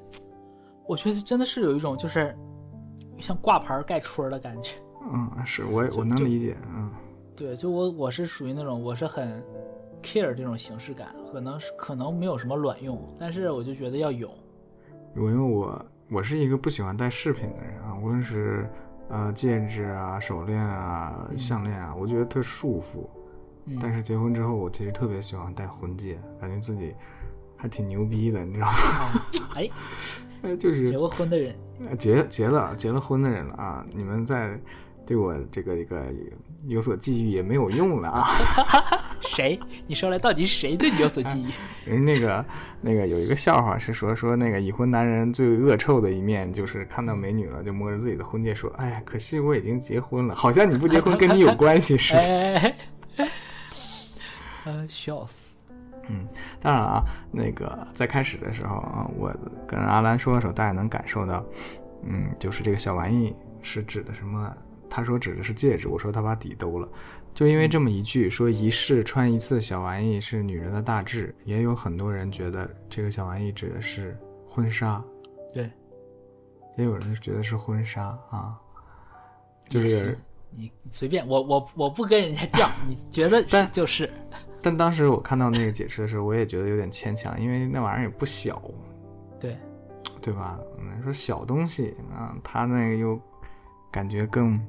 [0.87, 2.33] 我觉得真的是有一种就是
[3.19, 4.75] 像挂牌盖戳的感觉。
[5.13, 6.89] 嗯，是我我能理解，嗯。
[7.35, 9.43] 对，就我我是属于那种我是很
[10.01, 14.31] care 这种形式感，可能是可能没有什么卵用，但是我就觉得要有。
[15.17, 18.69] 我因为我我是一个不喜欢戴饰品的人啊，无论是
[19.09, 23.05] 呃戒指啊、手链啊、项链啊，我觉得特束缚。
[23.81, 26.93] 但是结婚之后，我其实特别喜欢戴婚戒，感觉自己
[27.57, 28.73] 还挺牛逼的，你知道吗？
[29.55, 29.69] 哎，
[30.43, 31.55] 哎，就是结过婚的人，
[31.97, 33.85] 结结了结了婚的人了啊！
[33.93, 34.59] 你们在
[35.05, 36.03] 对我这个一个
[36.67, 38.27] 有所觊觎也没有用了啊。
[39.21, 39.59] 谁？
[39.87, 41.51] 你说来到底是谁对你有所觊觎？
[41.85, 42.45] 人那个
[42.81, 52.73] 那个有一个笑话是说说那个已婚男人最恶臭的一面就是看到美女了就摸着自己的婚戒说：“哎，可惜我已经结婚了，好像你不结婚跟你有关系似的。”
[54.65, 55.55] 呃，笑死。
[56.07, 56.27] 嗯，
[56.61, 59.33] 当然啊，那个在开始的时候啊，我
[59.65, 61.43] 跟阿兰说的时候，大家能感受到，
[62.03, 64.55] 嗯，就是这个小玩意是指的什么？
[64.87, 66.87] 他说指的是戒指，我说他把底兜了。
[67.33, 75.03] 就因为这么一句说一世穿一次小玩意是女人的大志，也有很多人觉得这个小玩意指的是婚纱，
[75.53, 75.69] 对，
[76.77, 78.55] 也有人觉得是婚纱啊，
[79.67, 80.17] 就是
[80.51, 84.09] 你随便我我我不跟人家犟， 你觉得但就是，
[84.65, 88.59] 但当时我看到那个解释的时候，我也觉得有点牵强，因为那玩意儿也不小，
[89.39, 89.55] 对，
[90.19, 90.59] 对吧？
[90.97, 93.19] 你说小东西啊，他那个又
[93.91, 94.59] 感觉更。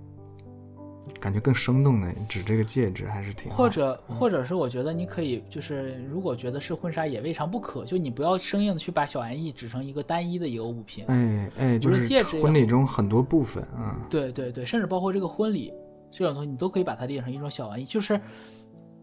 [1.21, 3.51] 感觉更生动的，指这个戒指还是挺。
[3.53, 11.05] 或者，或者是我觉得你可以，就是如果觉得是婚纱也未尝不可，就你不要生硬的去把小玩意指成一个单一的一个物品。
[11.07, 13.97] 哎哎，就是戒指，婚礼中很多部分啊。
[14.11, 15.73] 对对对，甚至包括这个婚礼
[16.11, 17.85] 这种东西，你都可以把它列成一种小玩意。
[17.85, 18.21] 就是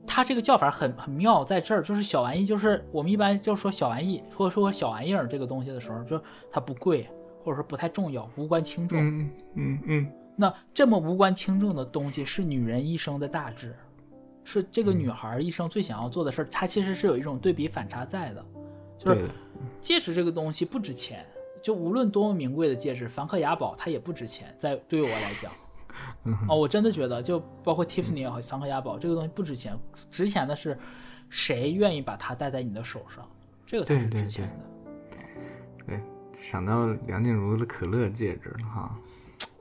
[0.05, 7.07] 它这个叫法很很妙，在这儿就是小玩意，就是我们一般就说小玩意，或者说小玩意儿这个东西的时候，就它不贵，
[7.43, 8.99] 或者说不太重要，无关轻重。
[8.99, 10.11] 嗯嗯嗯。
[10.35, 13.75] 那这么无关轻重的东西，是女人一生的大志，
[14.43, 16.47] 是这个女孩一生最想要做的事儿。
[16.51, 18.45] 它其实是有一种对比反差在的，
[18.97, 19.27] 就是，
[19.79, 21.25] 戒指这个东西不值钱，
[21.61, 24.53] 就无论多么名贵的戒指，梵克雅宝它也不值钱。
[24.57, 25.51] 在对于我来讲，
[26.23, 29.77] 嗯哦，我真的觉得，就包括 Tiffany 也好，梵克雅宝这个东西不值钱，
[30.09, 30.77] 值钱的是
[31.29, 33.27] 谁愿意把它戴在你的手上，
[33.65, 35.25] 这个才是值钱的。
[35.85, 35.99] 对，
[36.41, 38.99] 想到梁静茹的可乐戒指了哈，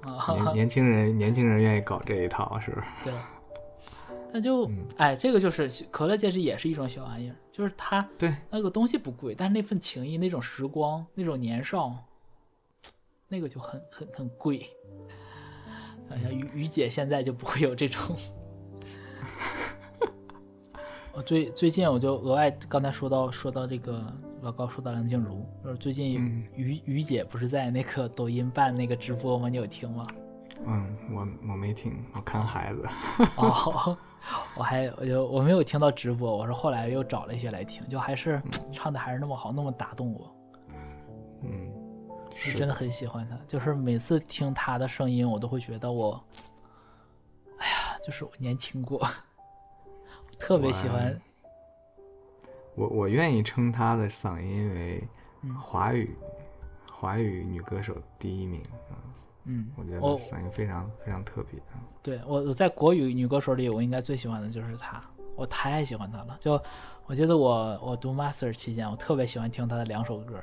[0.02, 2.86] 啊，年 年轻人年轻人愿意搞这一套，是不是？
[3.04, 3.12] 对，
[4.32, 11.96] 那就嗯哎，这个就是可乐戒指也是一种小玩意儿，就是它对，那个东西不贵，但是那份情谊、那种时光、那种年少，
[13.28, 14.66] 那个就很很很贵。
[16.12, 18.16] 好像于于姐现在就不会有这种。
[21.14, 24.02] 我最最近我就额外刚才说到说到这个
[24.40, 29.48] 老高说到梁静茹，就是最近嗯于于姐不是在那个抖音办那个直播吗？
[29.48, 30.06] 你有听吗？
[30.64, 32.82] 嗯，我我没听，我看孩子。
[33.36, 33.98] 哦，
[34.56, 38.40] 我还我就我没有听到直播，我是后来又找了一些来听，就还是
[38.72, 40.41] 唱的还是那么好，那么打动我，嗯，
[42.32, 43.38] 就是真的很喜欢他。
[43.46, 46.22] 就是每次听他的声音，我都会觉得我，
[47.58, 49.06] 哎呀，就是我年轻过，
[50.38, 51.20] 特别喜欢。
[52.74, 55.06] 我我愿意称她的嗓音为
[55.42, 56.16] 嗯华语、
[56.90, 58.62] 华语女歌手第一名。
[59.44, 61.60] 嗯，我觉得我嗓音非常非常特别。
[62.02, 65.02] 对我我在国语女歌手里，我应该最喜欢的就是她，
[65.34, 66.38] 我太喜欢她了。
[66.40, 66.52] 就
[67.06, 70.42] 我记得我我读 master 期间，我特别喜欢听她的两首歌，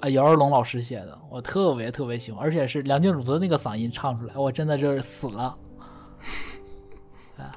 [0.00, 5.58] 啊，姚二龙老师写的，我特别特别喜欢，而且是梁静茹的那个嗓音唱出来，我真的就是死了。
[7.36, 7.52] 啊，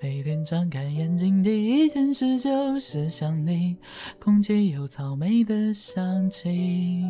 [0.00, 3.76] 每天张开眼睛，第一件事就是想你，
[4.18, 7.04] 空气有草莓的香气。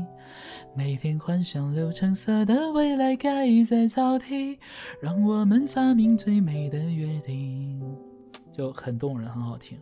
[0.77, 4.59] 每天幻想六橙色的未来盖在草地，
[5.01, 7.81] 让我们发明最美的约定，
[8.53, 9.79] 就很动人，很好听。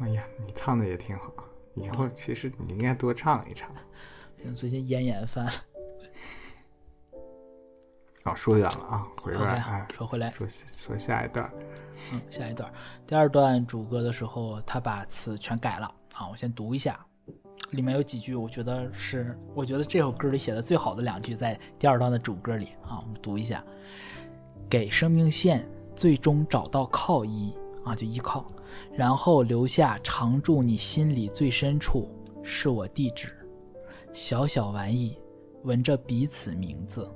[0.00, 1.32] 哎呀，你唱的也挺好，
[1.74, 3.70] 以后其实你应该多唱一唱。
[4.56, 5.52] 最近咽炎犯了。
[8.24, 11.50] 哦，说远了啊，回来哎，说回来，说说下一段。
[12.12, 12.70] 嗯，下一段，
[13.06, 16.98] 第二段主歌的时候，他把词全改了啊，我先读一下，
[17.70, 23.64] 里面有几句，我觉得是，我觉得这首歌里写的最好的两句，在第二段的主歌里啊，我们读一下，
[24.68, 27.54] 给生命线最终找到靠依
[27.84, 28.50] 啊，就依靠，
[28.94, 32.08] 然后留下常驻你心里最深处，
[32.42, 33.28] 是我地址，
[34.12, 35.18] 小小玩意，
[35.64, 37.08] 闻着彼此名字，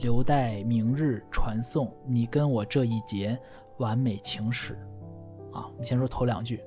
[0.00, 3.38] 留待明日传送你跟我这一节。
[3.78, 4.74] 完美情史，
[5.54, 6.60] 啊，我们先说头两句。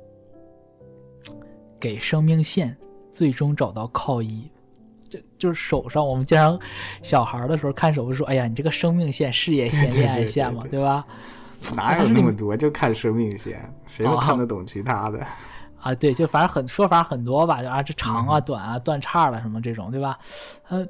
[1.79, 2.75] 给生命线
[3.11, 4.49] 最终找到靠依，
[5.07, 6.03] 这就是手上。
[6.03, 6.59] 我们经常
[7.03, 11.05] 小孩的时候看手说：“哎呀，你这个生命线、事业线、恋爱线嘛，对对吧？”
[11.75, 12.55] 哪有那么多？
[12.57, 15.25] 就看生命线， 谁能看得懂其他的。
[15.79, 20.17] 啊，对，就反正很说法很多吧，就啊这长啊、嗯短啊、断叉了什么这种，对吧？
[20.69, 20.87] 呃，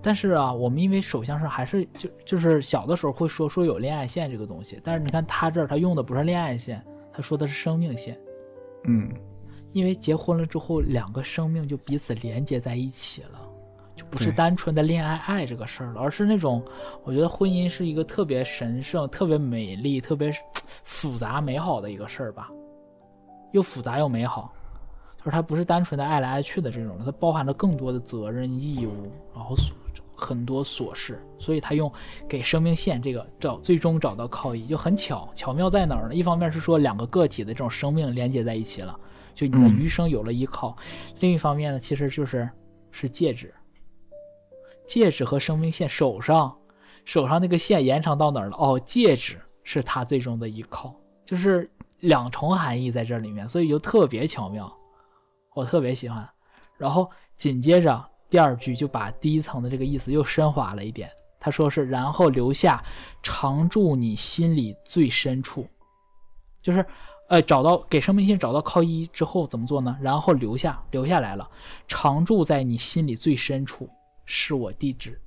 [0.00, 6.80] 但是啊，我们因为手相上还是就就是小的时候会说说有恋爱线这个东西，但是你看他这儿他用的不是恋爱线，
[7.12, 8.16] 他说的是生命线，
[8.84, 9.12] 嗯，
[9.72, 13.40] 因为结婚了之后，两个生命就彼此连接在一起了，
[13.96, 16.62] 就不是单纯的恋爱爱这个事儿了，而是那种
[17.02, 20.30] 我觉得婚姻是一个特别神圣、特别美丽、特别
[20.84, 22.50] 复杂美好的一个事儿吧，
[23.52, 24.52] 又复杂又美好。
[25.18, 29.72] 就是它不是单纯的爱来爱去的这种，它包含了更多的责任义务，然后琐
[30.14, 31.92] 很多琐事，所以他用
[32.28, 36.14] 给生命线这个找最终找到靠依就很巧，巧妙在哪儿呢？
[36.14, 38.98] 一方面是说两个个体的这种生命连接在一起了，
[39.34, 40.74] 就你的嗯余生有了依靠；
[41.20, 42.48] 另一方面呢，其实就是
[42.90, 43.52] 是戒指，
[44.86, 46.56] 戒指和生命线手上
[47.04, 48.56] 手上那个线延长到哪儿了？
[48.56, 50.94] 哦，戒指是他最终的依靠，
[51.24, 51.70] 就是
[52.00, 54.72] 两重含义在这里面，所以就特别巧妙。
[55.54, 56.28] 我特别喜欢，
[56.76, 61.10] 然后紧接着第二句就把第一层的这个意思又升华了一点。
[61.38, 62.82] 他说是，然后留下
[63.22, 65.66] 常驻你心里最深处，
[66.60, 66.84] 就是，
[67.28, 69.96] 呃，找到给生命线找到靠依之后怎么做呢？
[70.00, 71.48] 然后留下留下来了，
[71.86, 73.88] 常驻在你心里最深处，
[74.26, 75.18] 是我地址，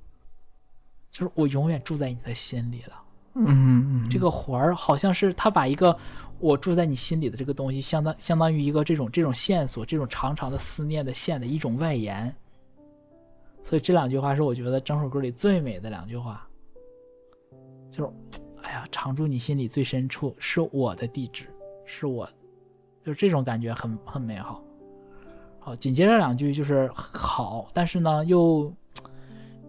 [1.10, 3.02] 就是我永远住在你的心里了。
[3.34, 5.96] 嗯，这个环儿好像是他把一个
[6.38, 12.32] 我住在你心里的这个东西，相当相当于一个这种这种线索，这种长长的思念的线的一种外延。
[13.62, 16.48] 所以这两句话是我觉得整首歌里最美的两句话，
[17.90, 18.12] 就是，
[18.62, 21.46] 哎呀，常住你心里最深处是我的地址，
[21.84, 22.28] 是我，
[23.04, 24.62] 就是这种感觉很很美好。
[25.60, 28.72] 好，紧接着两句就是好，但是呢又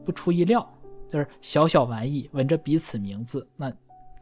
[0.06, 0.68] 不出意料，
[1.12, 3.72] 就是小小玩意，闻着彼此名字，那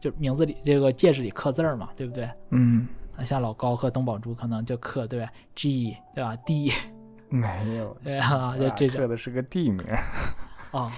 [0.00, 2.28] 就名字里这个戒指里刻字儿嘛，对不对？
[2.50, 6.72] 嗯，那像老高和东宝珠可能就刻对吧？G 对吧？D
[7.28, 9.84] 没有， 对啊，就这种刻的是个地名，
[10.72, 10.90] 啊，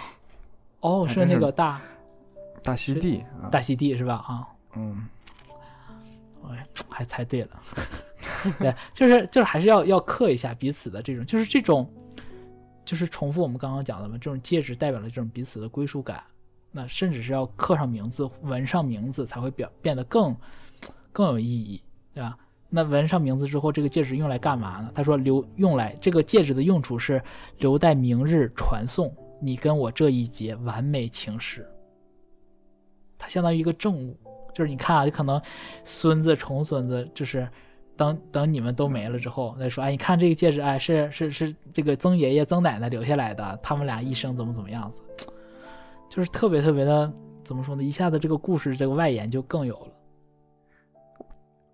[0.81, 1.81] 哦，是那个大
[2.63, 4.15] 大溪地啊，大溪地是吧？
[4.15, 5.07] 啊，嗯
[6.49, 7.51] 哎，还猜对了，
[8.59, 11.89] 对，就是就是还是要要刻一下彼此的这种，就是这种，
[12.85, 16.23] 就是重复我们刚刚讲的嘛，这种戒指代表了这种彼此的归属感，
[16.71, 20.37] 那甚至是要刻上名字、纹上名字才会表变得更
[21.13, 21.83] 更有意义，
[22.15, 22.37] 对吧？
[22.75, 24.91] 那纹上名字之后，这个戒指用来干嘛呢？
[24.95, 27.23] 他说留用来这个戒指的用处是
[27.59, 31.69] 留待明日传送你跟我这一节完美情史。
[33.19, 34.19] 它相当于一个证物，
[34.55, 35.41] 就是你看啊，就可能
[35.85, 37.47] 孙子、重孙子，就是
[38.03, 45.05] 等等你们都没了之后，再说，哎，你看这个戒指，哎，是是是这个曾爷爷、曾奶奶留下来的，他们俩一生怎么怎么样子，
[46.09, 47.13] 就是特别特别的，
[47.45, 47.83] 怎么说呢？
[47.85, 49.89] 一下子这个故事这个外延就更有了。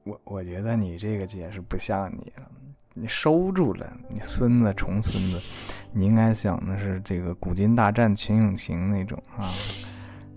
[0.04, 2.46] 我我觉得你这个解释不像你了，
[2.92, 5.40] 你收住了，你孙子重孙子，
[5.92, 9.48] 你应该想的是这个古今大战群勇行那种啊，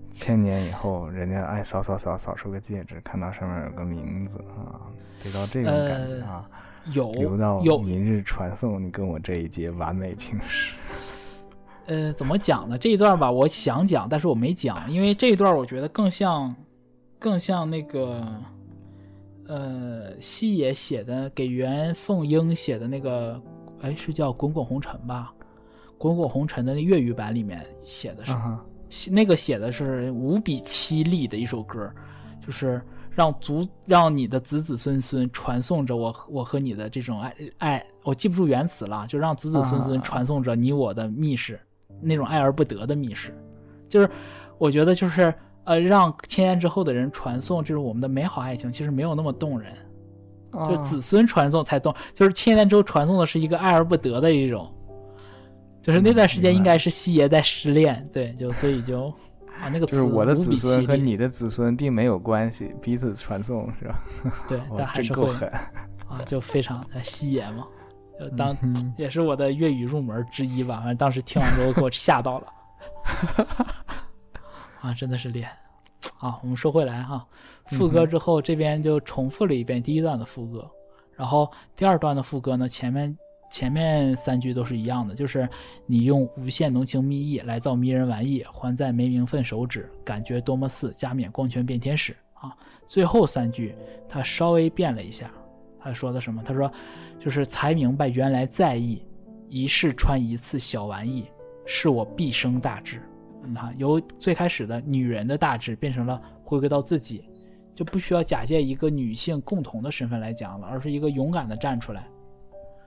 [0.09, 4.87] 千年以后人家哎扫扫扫扫出个戒指，看到上面有个名字啊，
[5.23, 6.49] 得到这种感觉啊，
[6.93, 10.75] 有留到呃有明日传送你跟我这一节完美情史。
[11.87, 12.77] 呃，怎么讲呢？
[12.77, 16.55] 这一段吧，我想讲，但是我没讲，因为这一段我觉得更像，
[17.19, 18.25] 更像那个，
[19.47, 23.41] 呃，西野写的给袁凤英写的那个，
[23.81, 25.33] 哎，是叫《滚滚红尘》吧？
[25.97, 28.23] 《滚滚红尘》的粤语版里面写的
[28.89, 31.91] 是，那个写的是无比凄厉的一首歌，
[32.45, 32.81] 就是
[33.13, 40.01] 让族让你的子子孙孙传颂着我我和你的这种爱爱，我记不住原词了，就让子子孙孙啊。
[40.01, 41.59] 传颂着你我的密室，
[42.01, 43.37] 那种爱而不得的密室，
[43.89, 44.09] 就是
[44.57, 45.33] 我觉得就是
[45.65, 49.73] 呃，让千年之后的人传颂这种我们的美好爱情，其实没有那么动人，
[50.53, 54.73] 就啊子孙传颂才动，就是千年之后传颂的是一个爱而不得的一种，
[55.81, 59.13] 就是那段时间应该是西爷在失恋，对，就所以就
[59.61, 64.03] 啊那个就是我的子孙和你的子孙并没有关系，彼此传送是吧？
[64.47, 65.47] 对，但还是会够狠。
[66.07, 67.65] 啊，就非常的西爷嘛，
[68.19, 70.77] 就当、嗯也是我的粤语入门之一吧。
[70.77, 72.47] 反正当时听完之后给我 吓到了，
[74.81, 75.57] 啊，真的是厉害。
[76.17, 77.25] 好，我们说回来哈，
[77.65, 80.69] 副歌之后这边就重复了一遍第一段的副歌，
[81.15, 83.15] 然后第二段的副歌呢，前面
[83.51, 85.47] 前面三句都是一样的，就是
[85.85, 92.55] 你用无限浓情蜜意来造迷人玩意，还在没名分手指，感觉多么似加冕光圈变天使啊。
[92.87, 93.75] 最后三句
[94.09, 95.29] 他稍微变了一下，
[95.79, 96.41] 他说的什么？
[96.43, 96.71] 他说
[97.19, 99.05] 就是才明白原来在意
[99.49, 101.25] 一世穿一次小玩意，
[101.65, 103.01] 是我毕生大志。
[103.45, 107.25] 你看，由最开始的女人的大志变成了回归到自己，
[107.73, 112.07] 就不需要假借一个女性共同的身份来讲了，而是一个勇敢的站出来，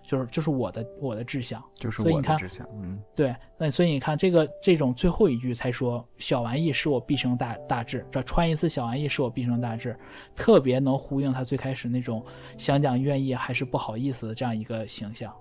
[0.07, 1.63] 就是就是我的我的志向。
[1.75, 9.99] 就是我的志向，嗯，对，那所以你看这个这种最后一句才说小玩意是我毕生大大志，这穿一次小玩意是我毕生大志，
[10.37, 12.25] 特别能呼应他最开始那种
[12.57, 15.35] 想讲愿意还是不好意思的这样一个形象，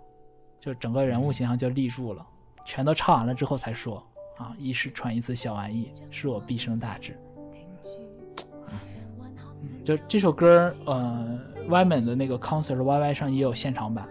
[0.60, 2.26] 就整个人物形象就立住了。
[2.66, 3.98] 全都唱完了之后才说
[4.38, 7.20] 啊，一是穿一次小玩意是我毕生大志。
[9.84, 14.08] 就这首歌，呃，Y 们的那个 concert YY 上也有现场版，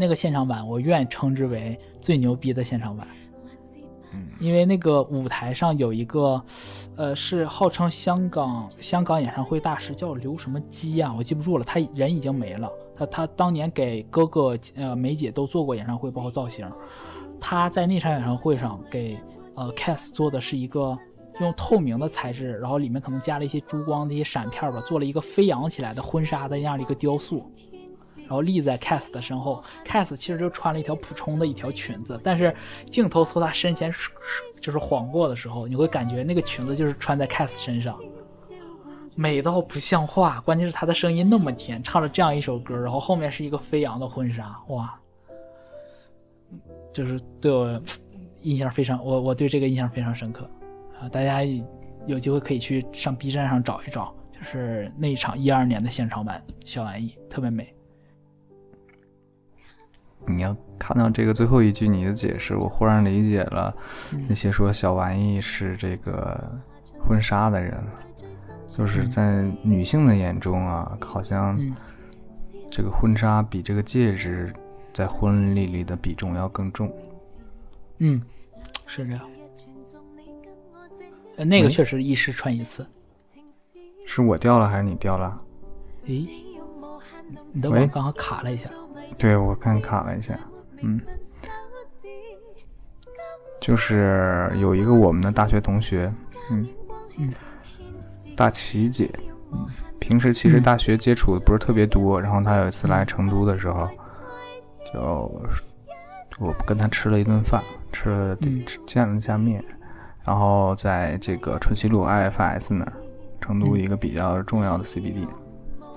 [0.00, 3.06] 那个现场版我愿称之为最牛逼的现场版。
[4.12, 6.42] 嗯因为那个舞台上有一个，
[6.96, 12.68] 呃，是号称香港香港演唱会大师，叫刘什么基啊，我记不住了，他人已经没了。
[12.96, 16.68] 他他当年给哥哥呃梅姐都做过演唱会，包括造型。
[17.38, 19.16] 他在那场演唱会上给
[19.54, 20.98] 呃 Cass 做的是一个
[21.38, 27.48] 用透明的材质，然后里面可能加了一些珠光的一些闪片吧，做了一个飞扬起来的婚纱的那样的一个雕塑。
[28.30, 32.54] 然后立在 Cass 的身后，Cass 其实就穿了一条普通的一条裙子，但是
[32.88, 33.92] 镜头从他身前
[34.60, 37.98] 就是晃过的时候，你会感觉那个裙子就是穿在 Cass 身上，
[39.16, 40.40] 美到不像话。
[40.42, 44.96] 关键是他的声音那么甜，唱了这样一首歌，然后后面是一个飞扬的婚纱，哇，
[46.92, 47.82] 就是对我
[48.42, 50.48] 印象非常，我我对这个印象非常深刻
[51.00, 51.08] 啊！
[51.08, 51.40] 大家
[52.06, 57.74] 有机会可以去上 B 站上找一找，就是那一场一二年的现场版小玩意，特别美。
[60.26, 63.74] 你要看到这个最后一句你的解释，我忽然理解了
[64.28, 66.52] 那些说小玩意是这个
[66.98, 67.92] 婚纱的人了，
[68.68, 71.74] 就是在女性的眼中啊，好像嗯
[72.70, 74.52] 这个婚纱比这个戒指
[74.92, 76.92] 在婚礼里的比重要更重。
[77.98, 78.20] 嗯，
[78.86, 79.20] 是这样。
[81.36, 82.86] 呃那个嗯确实一时穿一次。
[84.06, 85.38] 是我掉了还是你掉了？
[86.06, 86.28] 诶，
[87.52, 88.68] 你的喂网刚好卡了一下。
[89.18, 90.38] 对，我看卡了一下，
[90.82, 91.00] 嗯，
[93.60, 96.12] 就是有一个我们的大学同学，
[96.50, 96.66] 嗯
[97.18, 97.32] 嗯，
[98.36, 99.10] 大琪姐，
[99.52, 99.66] 嗯，
[99.98, 103.88] 平时其实嗯大学接触的不是特别多，然后她有一次来成都的时候，
[104.92, 105.00] 就
[106.38, 109.62] 我跟她吃了一顿饭，吃了嗯见了一下面，
[110.24, 112.92] 然后在这个春熙路 IFS 那儿，
[113.40, 115.26] 成都嗯一个比较重要的 CBD，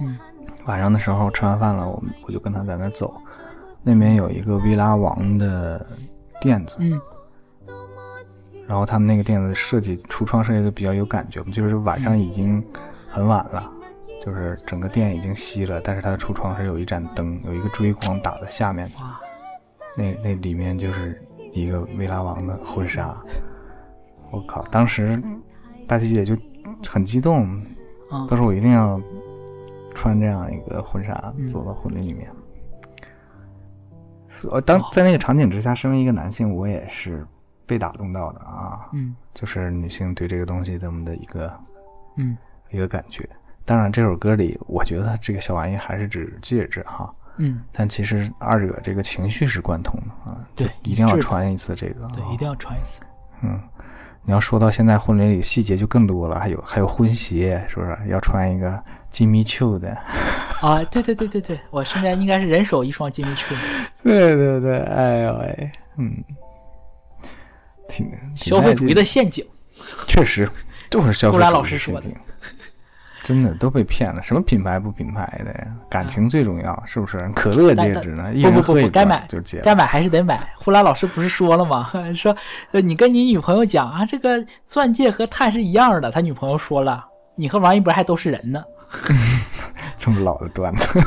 [0.01, 0.17] 嗯
[0.65, 3.13] 晚上的时候吃完饭了，我们我就跟他在那儿走，
[3.83, 5.85] 那边有一个薇拉王的
[6.39, 6.99] 店子，嗯。
[8.65, 12.63] 然后他们那个店子设计橱窗设计的比较有感觉，就是晚上已经
[13.09, 13.69] 很晚了，
[14.23, 19.19] 就是整个店已经熄了，但是它的橱窗是有一盏灯，有一个追光打在下面，哇，
[19.97, 21.19] 那那里面就是
[21.51, 23.13] 一个薇拉王的婚纱，
[24.31, 25.21] 我靠，当时
[25.85, 26.33] 大琪姐就
[26.89, 27.61] 很激动，
[28.13, 28.25] 嗯。
[28.29, 28.99] 她说我一定要
[29.93, 31.47] 穿这样一个婚纱嗯。
[31.47, 32.29] 走到婚礼里面。
[34.27, 34.89] 所当哦。
[34.91, 37.25] 在那个场景之下，身为一个男性，我也是
[37.65, 39.15] 被打动到的啊，嗯。
[39.33, 41.53] 就是女性对这个东西这么的一个
[42.17, 42.37] 嗯。
[42.69, 43.27] 一个感觉。
[43.65, 53.01] 当然，这首歌里，我觉得这个小玩意还是指戒指哈，嗯，但其实二者这个情绪是贯通的啊，对一定要穿一次这个，对，一定要穿一次。
[53.41, 53.57] 嗯，
[54.23, 57.97] 你要说到现在婚礼里细节就更多了，还有还有婚鞋，是不是？
[58.09, 58.83] 要穿一个
[59.13, 59.95] 金米秋的？
[60.59, 63.55] 啊，对对对对对，我身边应该是人手一双金米曲，
[64.03, 66.11] 对对对，哎呦喂，嗯，
[67.87, 69.45] 挺挺消费主义的陷阱。
[70.07, 70.49] 确实
[70.89, 72.09] 都是消费顾兰主老师说的
[73.23, 74.21] 真的都被骗了。
[74.21, 75.67] 什么品牌不品牌的呀？
[75.89, 77.17] 感情最重要，是不是？
[77.35, 78.33] 可乐戒指呢？
[78.33, 79.59] 一不不该买就戒。
[79.63, 80.49] 该买还是得买。
[80.57, 81.89] 呼兰老师不是说了吗？
[82.15, 82.35] 说
[82.71, 86.09] 呃你跟你女朋友讲啊，这个钻戒和碳是一样的。
[86.09, 87.05] 他女朋友说了，
[87.35, 88.63] 你和王一博还都是人呢。
[89.97, 90.99] 这么老的段子，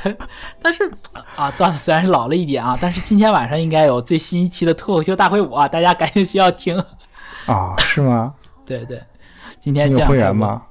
[0.60, 0.90] 但是
[1.36, 6.78] 啊，段子虽然是老了一点啊，但是今天晚上应该有最新一期的脱口秀大会舞啊，大家赶紧需要听。
[7.46, 8.34] 啊，是吗？
[8.66, 9.02] 对对，
[9.58, 10.06] 今天有？
[10.06, 10.62] 会员吗？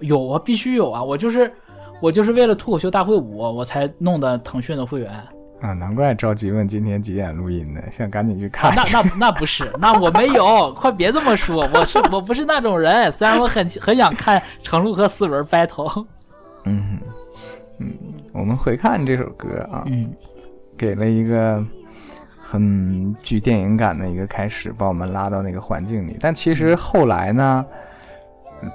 [0.00, 1.02] 有啊，必须有啊！
[1.02, 1.52] 我就是
[2.00, 5.10] 我就是为了脱口秀大会舞，我才弄的腾讯的会员。
[5.62, 8.74] 啊，难怪着急问今天几点录音呢，想赶紧去啊看。
[8.74, 13.10] 那那 那不是，那我没有，快别这么说，我是 我不是那种人。
[13.12, 16.04] 虽然我很很想看程璐和思文 battle，
[16.64, 16.98] 嗯
[17.80, 17.94] 嗯，
[18.32, 20.12] 我们回看这首歌啊，嗯
[20.76, 21.64] 给了一个
[22.42, 26.16] 很具电影感的一个开始，把我们拉到那个环境里。
[26.18, 27.64] 但其实后来呢，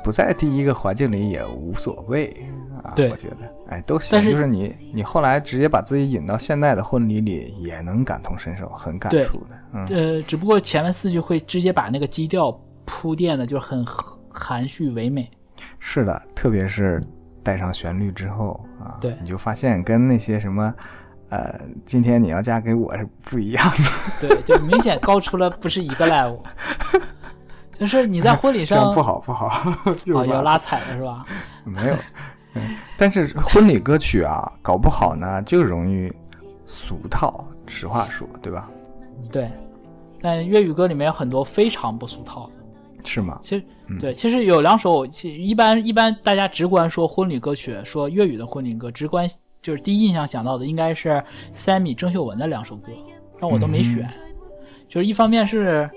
[0.04, 2.34] 不在第一个环境里也无所谓
[2.82, 2.94] 啊。
[2.96, 4.10] 我觉得，哎，都行。
[4.18, 9.58] 但是就是你你后来直接把自己引到现代的婚礼里，也能感同身受，很感触的。
[9.74, 12.52] 嗯，呃，只不过前面四句会直接把那个基调
[12.86, 13.86] 铺垫的就很
[14.30, 15.30] 含蓄唯美。
[15.80, 17.02] 是的，特别是
[17.44, 20.74] 带上旋律之后啊，对你就发现跟那些什么。
[21.30, 23.70] 呃，今天你要嫁给我是不一样
[24.22, 26.40] 的，对，就明显高出了不是一个 level。
[27.78, 29.50] 就是你在婚礼上不好不好。
[30.06, 31.26] 就啊，是吧要拉踩了是吧？
[31.66, 31.96] 没有，
[32.64, 36.12] 嗯但是婚礼歌曲啊，搞不好呢就容易
[36.66, 37.46] 俗套。
[37.68, 38.70] 实话说，对吧？
[39.32, 39.50] 对，
[40.22, 42.54] 但粤语歌里面有很多非常不俗套的。
[43.06, 43.38] 是吗？
[43.42, 49.28] 其实嗯对，其实有两首，其一般一般大家直观说婚礼歌曲，说粤语的婚礼歌，直观
[49.62, 52.92] 就是第一印象想到的应该是 Sammy 郑秀文的两首歌，
[53.40, 54.10] 但我都没选。
[54.90, 55.90] 就是一方面是，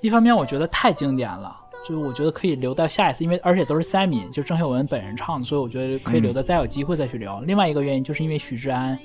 [0.00, 1.56] 一方面我觉得太经典了，
[1.86, 7.40] 就是我觉得可以留到下一次，因为而且都是 Sammy 就郑秀文本人唱的，所以我觉得可以留到再有机会再去聊。
[7.40, 8.98] 另外一个原因就是因为许志安，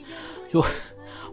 [0.49, 0.65] 就 我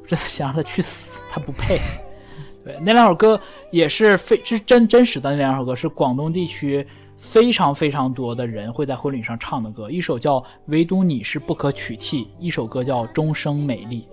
[0.07, 1.79] 真的想让他去死，他不配。
[2.65, 3.39] 对，那两首歌
[3.71, 6.87] 也是非是真真实的那两首歌，是广东地区
[7.19, 9.91] 非常非常多的人会在婚礼上唱的歌。
[9.91, 14.09] 一首叫《唯独你是不可取替》，一首歌叫《终生美丽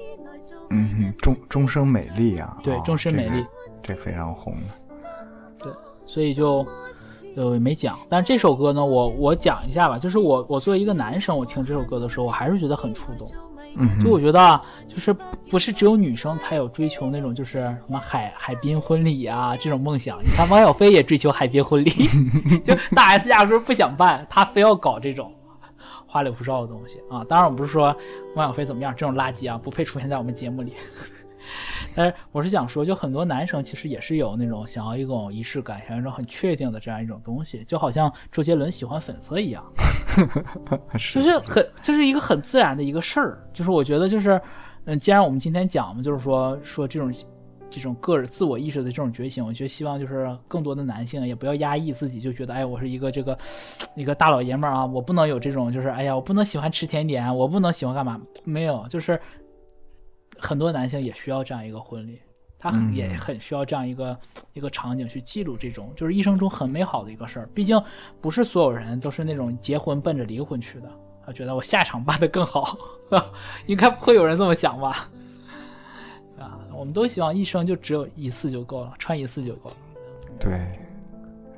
[0.69, 3.45] 嗯哼，终终生美丽啊，对哦终身美丽，
[3.81, 5.73] 这个这非常红的。
[6.05, 6.67] 所以就
[7.35, 7.99] 呃没讲。
[8.09, 13.27] 但是这首歌呢，我我讲一下吧，就是我我作为一个男生，我听这首歌的时候，我还是觉得很触动。
[13.77, 15.15] 嗯就我觉得啊，就是
[15.49, 20.19] 不是只有女生才有追求那种就是什么海海滨婚礼啊这种梦想。
[20.21, 21.91] 你看王小飞也追求海滨婚礼，
[22.65, 25.33] 就大 S 压根儿不想办，他非要搞这种
[26.05, 27.23] 花里胡哨的东西啊。
[27.23, 27.95] 当然，我不是说
[28.35, 30.73] 王小飞怎么样，这种垃圾啊不配出现在我们节目里。
[31.95, 39.63] 但是我是想说，就很多男生其实也是有那种想要一种仪式感，想要一种很确定的这样一种东西，就好像周杰伦喜欢粉色一样。
[41.13, 43.43] 就是很，就是一个很自然的一个事儿。
[43.53, 44.39] 就是我觉得，就是，
[44.85, 47.13] 嗯，既然我们今天讲嘛，就是说说这种
[47.69, 53.37] 这种个人自我意识的这种觉醒，我觉得希望就是更多的男性也不要压抑自己，就觉得哎，我是一个这个
[53.95, 58.19] 一个大老爷们儿啊，我不能有这种就是哎呀，我不能喜欢吃甜点，我不能喜欢干嘛？
[58.43, 59.17] 没有，就是
[60.41, 62.19] 很多男性也需要这样一个婚礼。
[62.63, 64.15] 他很也很需要这样一个
[64.53, 67.49] 一个场景去记录这种就是一生中很美好的一个事儿。
[67.55, 67.81] 毕竟
[68.21, 70.87] 不是所有人都是那种结婚奔着离婚去的。
[71.25, 72.77] 他觉得我下场办得更好，
[73.65, 75.09] 应该不会有人这么想吧？
[76.37, 79.75] 啊，我们都希望一生就只有一次就够了，穿一次就够了。
[80.39, 80.59] 对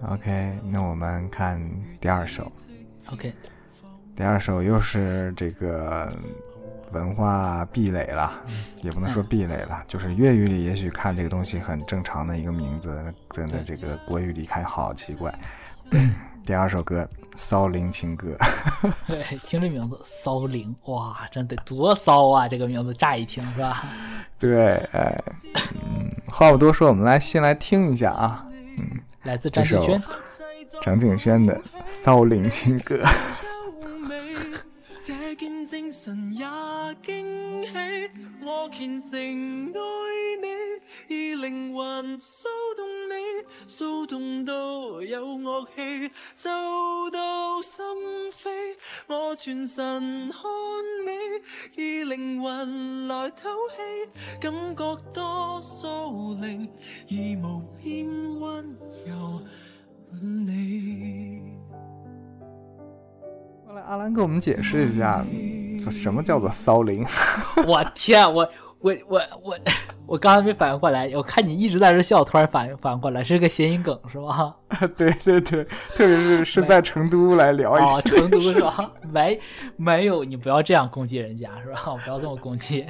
[0.09, 1.61] ，OK，那我们看
[1.99, 2.49] 第二首。
[3.11, 3.33] OK，
[4.15, 6.09] 第二首又是这个
[6.93, 8.31] 文化壁垒了，
[8.81, 15.33] 也不能说壁垒了，就是粤语里也许看这个东西很正常的一个名字，真的这个国语里看好奇怪。
[16.45, 17.01] 第二首歌
[17.35, 18.35] 《骚灵情歌》，
[19.07, 22.47] 对，听这名字“骚灵”，哇，真得多骚啊！
[22.47, 23.85] 这个名字乍一听是吧？
[24.37, 25.15] 对，哎，
[25.73, 28.45] 嗯，话不多说，我们来先来听一下啊，
[28.77, 30.03] 嗯，来自张敬轩，
[30.81, 31.55] 张敬轩的
[31.87, 32.97] 《骚灵情歌》。
[35.35, 36.45] 见精神也
[37.01, 37.71] 惊喜，
[38.43, 39.17] 我虔诚
[39.73, 39.79] 爱
[40.41, 43.13] 你，以灵魂骚动你，
[43.67, 46.49] 骚动到有乐器奏
[47.11, 47.83] 到心
[48.31, 48.75] 扉，
[49.07, 49.83] 我全神
[50.29, 50.41] 看
[51.05, 56.69] 你，以灵魂来透气，感觉多騷靈，
[57.09, 59.41] 而无边温柔
[60.11, 61.52] 吻你。
[63.73, 65.25] 后来阿兰给我们解释一下，
[65.83, 67.03] 这什么叫做骚灵？
[67.65, 68.47] 我天，我
[68.79, 69.57] 我我我
[70.05, 74.55] 我刚才没反应过来，我看你一直在这笑，突然反应反应过来，是个谐音梗是吧？
[74.95, 75.63] 对对对，
[75.95, 77.95] 特别是是在成都来聊一下。
[77.97, 78.91] 哦，成都是吧？
[79.11, 79.39] 没
[79.75, 81.95] 没有，你不要这样攻击人家是吧？
[82.05, 82.85] 不要这么攻击。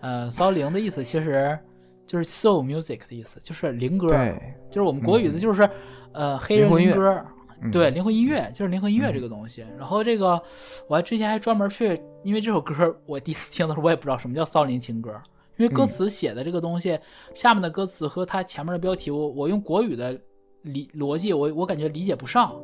[0.00, 1.58] 呃，骚灵的意思其实
[2.06, 4.40] 就是 soul music 的意思，就是灵歌，对，
[4.70, 5.68] 就是我们国语的，就是、
[6.12, 7.20] 呃黑人灵歌。
[7.64, 9.64] 嗯对，灵魂音乐就是灵魂音乐这个东西。
[9.78, 10.40] 然后这个，
[10.86, 15.10] 我还之前还专门去，因为这首歌我第一次听的时候，我也不知道什么叫骚灵情歌，
[15.56, 16.98] 因为歌词写的这个东西，
[17.34, 20.16] 下面的歌词和它前面的标题，我我用国语的
[20.62, 22.54] 理逻辑，我我感觉理解不上。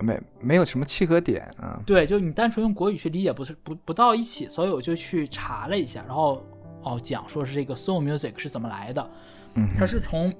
[0.00, 1.80] 没没有什么契合点啊。
[1.86, 6.42] 对，就你单纯用国语去理解不是不不到一起，所以我就去查了一下，然后
[6.82, 9.10] 哦讲说是这个 soul music 是怎么来的，
[9.54, 10.34] 嗯哼，它是从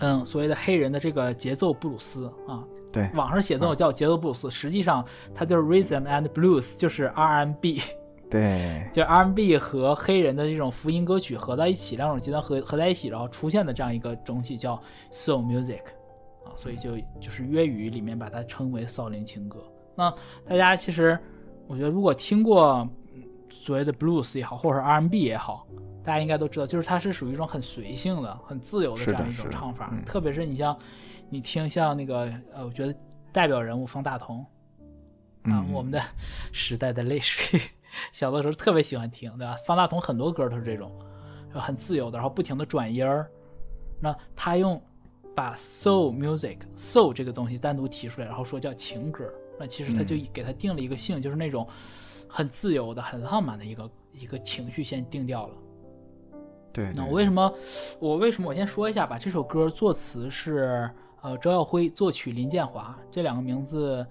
[0.00, 7.80] 嗯所谓的黑人的这个节奏布鲁斯啊，对网上写的我叫节奏布鲁斯，实际上它就是 rhythm and blues，就是 R&B，
[8.30, 14.80] 对，就是 R&B 和黑人的这种福音歌曲合在一起，两种极端合合在一起，然后出现的这样一个东西叫
[15.12, 15.82] soul music
[16.44, 19.62] 啊，所以就就是粤语里面把它称为少林情歌。
[19.94, 20.10] 那
[20.48, 21.18] 大家其实
[21.66, 25.66] 我觉得如果听过嗯所谓的 blues 也好，或者是 R&B 也好，
[26.04, 29.90] 大家应该都知道，就是它是属于一种很随性的、很自由的这样一种唱法。
[29.92, 30.76] 嗯特别是你像
[31.28, 32.94] 你听像那个呃，我觉得
[33.32, 34.40] 代表人物方大同
[35.42, 36.02] 啊，嗯我们的
[36.52, 37.60] 时代的泪水，
[38.12, 39.54] 小的时候特别喜欢听，对吧？
[39.66, 40.90] 方大同很多歌都是这种，
[41.52, 43.30] 很自由的，然后不停的转音儿。
[44.00, 44.82] 那他用
[45.34, 51.66] 把 soul music soul 这个东西单独提出来，然后说叫情歌，那其实他就嗯给他定了一个性，就是那种
[52.28, 55.54] 很自由的、很浪漫的一个一个情绪先定掉了。
[56.72, 57.52] 对，那对我为什么，
[58.00, 59.18] 我为什么我先说一下吧。
[59.18, 64.06] 这首歌作词是呃周耀辉，作曲林建华，这两个名字，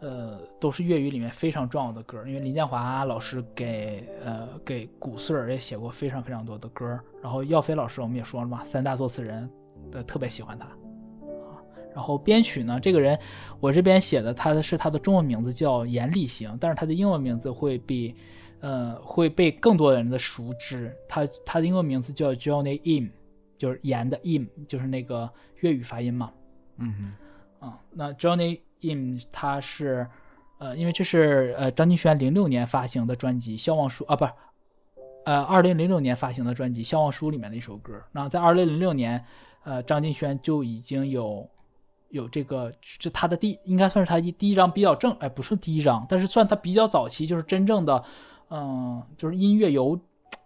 [0.00, 2.22] 呃都是粤语里面非常重要的歌。
[2.26, 9.48] 因为林建华老师给呃给古穗儿也写过非常非常多的歌，然后耀飞老师我们也说了嘛，三大作词人，
[9.92, 10.66] 呃特别喜欢他。
[10.66, 11.56] 啊，
[11.94, 13.18] 然后编曲呢，这个人
[13.58, 18.14] 我这边写的他的是他的中文名字叫严立行，但是他的英文名字会比
[18.62, 20.96] 呃，会被更多人的熟知。
[21.06, 23.10] 他他的英文名字叫 Johnny Im，
[23.58, 26.32] 就是盐的 Im，就是那个粤语发音嘛。
[26.78, 27.12] 嗯
[27.58, 30.06] 啊、那 Johnny Im 他是
[30.58, 34.32] 呃，因为这是呃张敬轩零六年发行的专辑《笑忘书》啊，不是，
[35.26, 38.00] 呃，二零零六年发行的专辑《笑忘书》里面的一首歌。
[38.12, 39.24] 那在二零零六年，
[39.64, 41.48] 呃，张敬轩就已经有
[42.10, 48.04] 有这个，这他的第应该算是他一第一张比较正，哎，不是第一张，但是算他比较早期，就是真正的，
[48.54, 49.98] 嗯，就是音乐由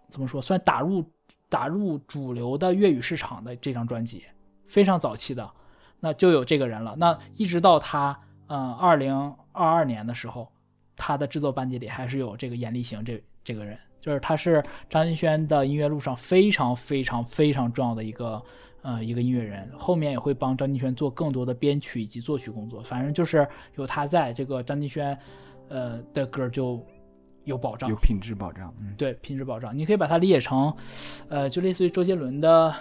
[0.07, 1.03] 怎么说，算打入
[1.49, 4.23] 打入主流的粤语市场的这张专辑，
[4.67, 5.51] 非常早期的，
[5.99, 6.95] 那就有这个人了。
[6.97, 9.13] 那一直到他，嗯，二零
[9.51, 10.49] 二二年的时候，
[10.95, 18.41] 他的制作班底里还是有这个严立行这这个人，就是他是张敬轩的音乐路上非常非常非常重要的一个。
[18.83, 22.81] 呃，一个音乐人后面也会帮张敬轩做更多的编曲以及作曲工作。
[22.81, 23.45] 反正就是
[23.75, 25.17] 有他在这个张敬轩，
[25.67, 26.81] 呃的歌就
[27.47, 28.71] 有保障，有品质保障。
[28.79, 29.75] 嗯，对，品质保障。
[29.75, 30.71] 你可以把它理解成，
[31.29, 32.73] 呃，就类似于周杰伦的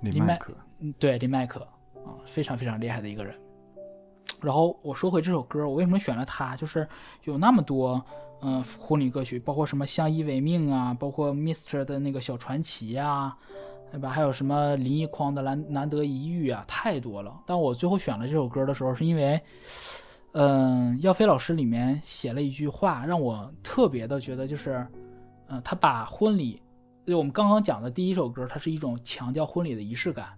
[0.00, 0.52] 林迈可。
[0.80, 1.60] 嗯，对，林迈克
[2.04, 3.34] 啊，非常非常厉害的一个人。
[4.42, 6.54] 然后我说回这首歌，我为什么选了它？
[6.56, 6.86] 就是
[7.24, 8.04] 有那么多
[8.42, 13.36] 嗯婚礼歌曲，包括什么相依为命啊，包括 Mr 的那个小传奇啊。
[13.88, 14.10] 对吧？
[14.10, 17.32] 还有什么林奕匡的《难难得一遇》啊，太多了。
[17.46, 19.40] 但我最后选了这首歌的时候，是因为，
[20.38, 24.86] 嗯，耀飞老师里面写了一句话，让我特别的觉得，就是，
[25.48, 26.60] 嗯，他把婚礼，
[27.06, 30.28] 就我们刚刚讲的第一首歌，它是一种强调婚礼的仪式感。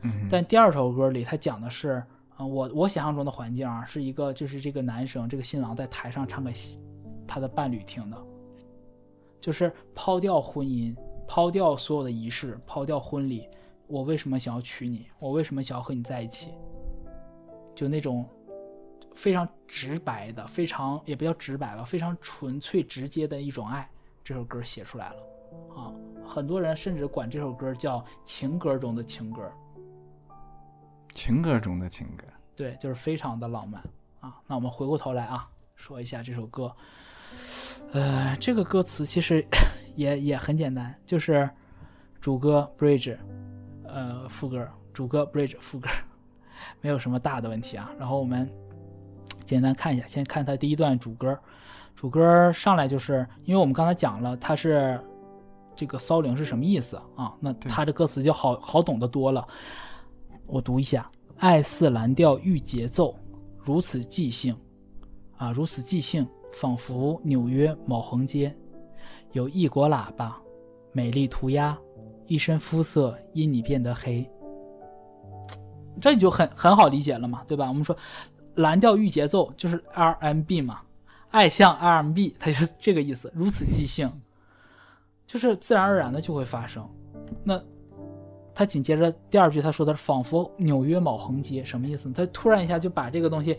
[0.00, 0.26] 嗯。
[0.30, 2.02] 但第二首歌里，他讲的是，
[2.34, 6.50] 啊，我我想象中的环境啊，是一个就是这个男生，这个新郎在台上唱给
[7.28, 8.16] 他的伴侣听的，
[9.38, 10.96] 就是抛掉婚姻。
[11.28, 13.48] 抛掉所有的仪式，抛掉婚礼，
[13.86, 15.06] 我为什么想要娶你？
[15.18, 16.50] 我为什么想要和你在一起？
[17.74, 18.26] 就那种
[19.14, 23.88] 非常直白的，非常也不叫直白吧，非常纯粹直接的一种爱，
[24.24, 25.16] 这首歌写出来了
[25.76, 25.92] 啊！
[26.26, 29.50] 很多人甚至管这首歌叫情歌中的情歌，
[31.14, 32.24] 情歌中的情歌，
[32.56, 33.82] 对，就是非常的浪漫
[34.20, 34.40] 啊！
[34.46, 36.74] 那我们回过头来啊，说一下这首歌，
[37.92, 39.46] 呃，这个歌词其实。
[39.94, 41.46] 也也很简单，就是
[42.18, 43.14] 主歌 bridge，
[43.84, 45.86] 呃副歌，主歌 bridge 副歌，
[46.80, 47.90] 没有什么大的问题啊。
[47.98, 48.50] 然后我们
[49.52, 51.38] 简单看一下，先看它第一段主歌，
[51.94, 54.98] 主歌上来就是因为我们刚才讲了它是
[55.76, 57.34] 这个骚灵是什么意思啊？
[57.38, 59.46] 那它的歌词就好好懂得多了。
[60.46, 63.14] 我读一下：爱似蓝调遇节奏，
[63.58, 64.56] 如此即兴
[65.36, 68.56] 啊，如此即兴，仿佛纽约某横街。
[69.32, 70.40] 有异国喇叭，
[70.92, 71.78] 美丽涂鸦，
[72.26, 74.26] 一身肤色因你变得黑。
[76.00, 77.68] 这你就很很好理解了嘛，对吧？
[77.68, 77.94] 我们说
[78.56, 80.80] 蓝调遇节奏就是 RMB 嘛，
[81.30, 83.32] 爱像 RMB，它就是这个意思。
[83.34, 84.10] 如此即兴，
[85.26, 86.86] 就是自然而然的就会发生。
[87.42, 87.60] 那
[88.54, 92.12] 他紧接着第二句他说的仿佛纽约某横街，什么意思？
[92.12, 93.56] 他突然一下就把这个东西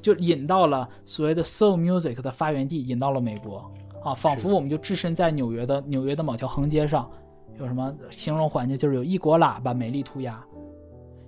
[0.00, 3.68] 就引到了所谓的 Soul Music 的发源地，引到了美国。
[4.04, 7.10] 啊，仿佛我们就置身在纽约的纽约的某条横街上，
[7.58, 8.76] 有什么形容环境？
[8.76, 10.40] 就是有异国喇叭、美丽涂鸦，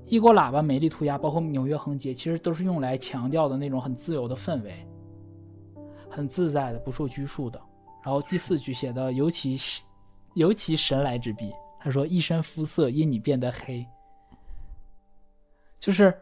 [0.08, 4.86] 一锅喇叭、美丽涂鸦，包括纽约横街，其实都是用来强调的那种很自由的氛围，
[6.08, 7.60] 很自在的、不受拘束的。
[8.02, 9.58] 然后第四句写的尤其
[10.34, 13.86] 尤其神来之笔，他说：“一身肤色因你变得黑。”
[15.78, 16.12] 就是，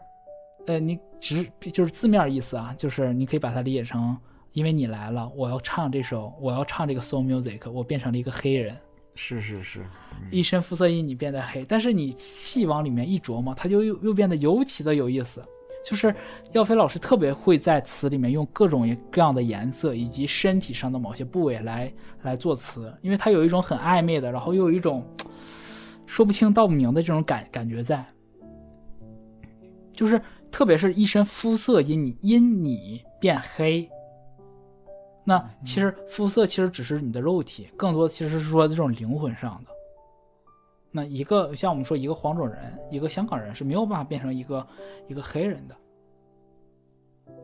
[0.66, 4.16] 呃，你直就是字面意思啊，就是你可以把它理解成。
[4.52, 8.74] 因为你来了，我要唱这首，我要唱这个 soul music，我变成了一个黑人，
[9.16, 9.84] 是是是，
[10.30, 15.42] 一身肤色因你变得黑，但是你细往里面一琢磨，它就又又变得尤其的有意思。
[15.84, 16.14] 就是
[16.52, 21.92] 耀飞老师特别会在词里面用各种各样的颜色以及身体上的某些部位来
[22.22, 25.02] 来做词，因为他有一种很暧昧的，然后又有一种
[26.04, 28.04] 说不清道不明的这种感感觉在，
[29.92, 33.88] 就是特别是一身肤色因你因你变黑。
[35.28, 39.70] 那其实肤色其实只是你的肉体，更多的其实是说这种灵魂上的。
[40.92, 44.64] 那一个像我们说一个黄种人，一个香港人是没有办法变成一个
[45.08, 45.74] 一个黑人的。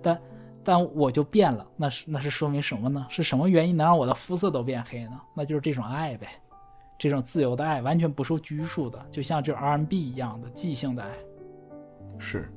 [0.00, 0.22] 但
[0.62, 3.04] 但我就变了，那是那是说明什么呢？
[3.10, 5.20] 是什么原因能让我的肤色都变黑呢？
[5.34, 6.28] 那就是这种爱呗，
[6.96, 11.10] 这种自由的爱，完全不受拘束的，就像这 R&B 一样的即兴的爱。
[12.20, 12.48] 是。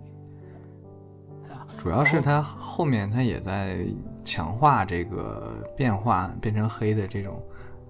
[1.78, 3.86] 主要是它后面它也在
[4.24, 7.42] 强化这个变化变成黑的这种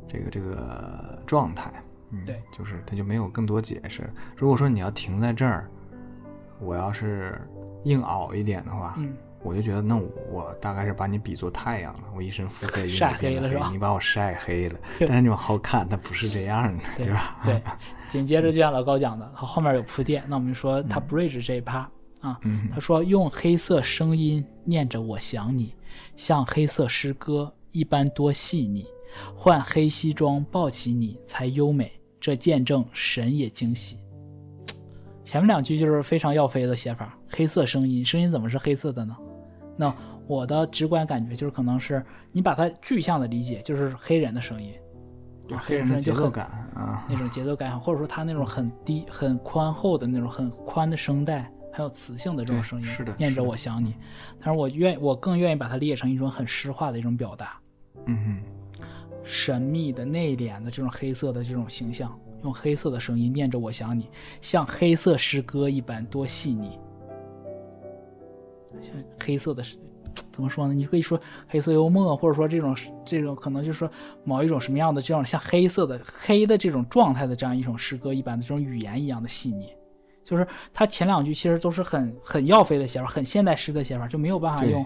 [0.07, 1.71] 这个这个状态，
[2.11, 4.09] 嗯，对，就是它就没有更多解释。
[4.35, 5.69] 如果说你要停在这儿，
[6.59, 7.39] 我要是
[7.85, 9.13] 硬熬一点的话，嗯，
[9.43, 9.95] 我就觉得那
[10.29, 13.69] 我大概是把你比作太阳了，我一身肤色晒黑了是吧？
[13.71, 17.37] 你把我晒黑了， 但是你往后看，它不是这样的，对吧？
[17.45, 17.61] 对，
[18.09, 21.89] 紧接着就像老高讲的，他后面有铺垫，那我们说他 bridge 这一趴。
[22.25, 22.39] 啊，
[22.73, 25.75] 他说用黑色声音念着我想你，
[26.15, 28.85] 像黑色诗歌一般多细腻，
[29.35, 33.99] 换黑西装抱起你才优美，这见证神也惊喜。
[35.23, 39.15] 前面两句就是非常要飞的写法，黑色声音，声音怎么是黑色的呢？
[39.77, 39.93] 那
[40.25, 44.73] 我的直观感觉就是，可能是你把它具象的理解，就是黑人的声音，
[45.47, 53.93] 就黑人的节奏感啊，那种节奏感，或者说他那种很低、很宽厚的那种很宽的声带，很有磁性的这种声音，是的念着我想你。
[54.39, 57.59] 但是我愿我更愿意把它理解成一种很诗化的一种表达，
[58.05, 58.81] 嗯哼
[59.25, 64.09] 神秘的、内敛的这种黑色的这种形象，用黑色的声音念着我想你，
[64.39, 66.79] 像黑色诗歌一般多细腻，
[68.81, 69.77] 像黑色的诗。
[70.31, 70.73] 怎么说呢？
[70.73, 72.73] 你可以说黑色幽默，或者说这种
[73.03, 73.91] 这种可能就是说
[74.23, 79.73] 某一种什么样的这种像黑色的黑的这种状态的这样一种诗歌一般的这种语言一样的细腻，
[80.25, 84.83] 就是他前两句其实都是很很耀飞的写法，很现代诗的写法，就没有办法用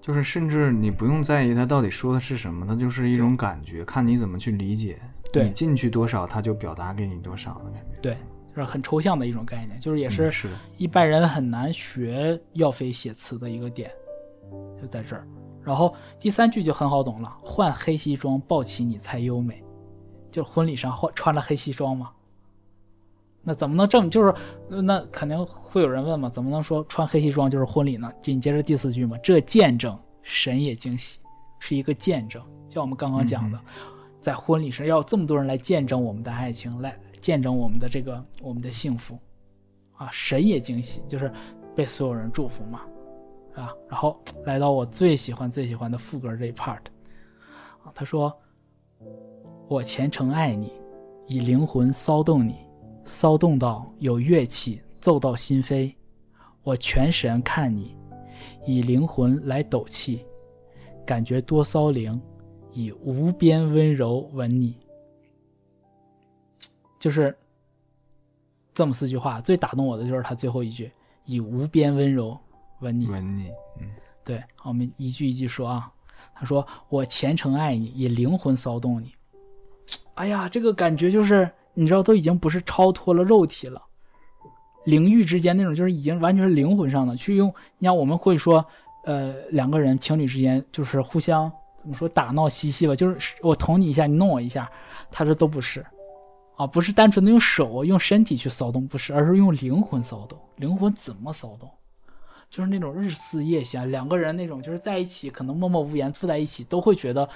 [0.00, 5.00] 就是甚至你不用在意他到底说的是什么，它就是一种感觉，看你怎么去理解。
[5.32, 7.98] 对你进去多少，他就表达给你多少的感觉。
[8.00, 8.16] 对，
[8.54, 13.90] 就是很抽象的一种概念，就是也也是一般人很难学耀飞写词的一个点，
[14.80, 15.26] 就在这儿。
[15.62, 19.62] 然后第三句就很好懂了，换黑西装抱起你才优美，
[20.30, 22.10] 就婚礼上换穿了黑西装嘛。
[23.42, 24.10] 那怎么能证？
[24.10, 24.34] 就是
[24.70, 28.12] 呃那肯定会有人问嘛，怎么能说穿黑西装就是婚礼呢？
[28.20, 31.20] 紧接着第四句嘛，这见证神也惊喜，
[31.58, 33.58] 是一个见证，像我们刚刚讲的，
[34.20, 39.18] 在婚礼上要这么多人来见证我们的爱情，来见证我们的这个我们的幸福。
[39.92, 41.32] 啊，神也惊喜，就是
[41.74, 42.82] 被所有人祝福嘛，
[43.56, 46.78] 啊，然后来到我最喜欢最喜欢的副歌这一 part，
[47.82, 48.32] 啊，他说
[49.66, 50.72] ：“我虔诚爱你，
[51.26, 52.58] 以灵魂骚动你，
[53.08, 55.94] 骚动到有乐器奏到心扉；
[56.62, 57.96] 我全神看你，
[58.66, 60.26] 以灵魂来抖气，
[61.06, 62.20] 感觉多骚灵，
[62.70, 64.76] 以无边温柔吻你。”
[67.00, 67.34] 就是
[68.74, 70.92] 这么四句话，最打动我的就是他最后一句
[71.24, 72.38] “以无边温柔
[72.80, 73.06] 吻你”。
[73.10, 73.50] 吻你，
[73.80, 73.88] 嗯，
[74.22, 75.90] 对，好我们一句一句说啊。
[76.34, 79.14] 他说：“我虔诚爱你，以灵魂骚动你。”
[80.14, 81.50] 哎呀，这个感觉就是
[81.80, 83.80] 你知道，都已经不是超脱了肉体了，
[84.84, 87.14] 灵域之间那种，就是已经完全是灵魂上的。
[87.14, 88.64] 去用，你像我们会说，
[89.04, 91.48] 呃，两个人情侣之间就是互相
[91.80, 94.68] 怎么说打闹嬉戏吧，就是我捅你一下，你弄我一下，
[95.10, 95.86] 他这都不是。
[96.56, 100.36] 啊，不是单纯的用手、用身体去骚动，不是，而是用灵魂骚动。
[100.56, 101.70] 灵魂怎么骚动？
[102.50, 107.28] 就是那种日思夜想，两个人那种就是在一起，可能默默无言坐在一起，都会觉得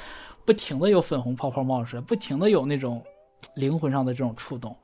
[0.44, 3.00] 不停的有粉红泡泡冒出来，不停的有那种
[3.54, 4.76] 灵魂上的这种触动。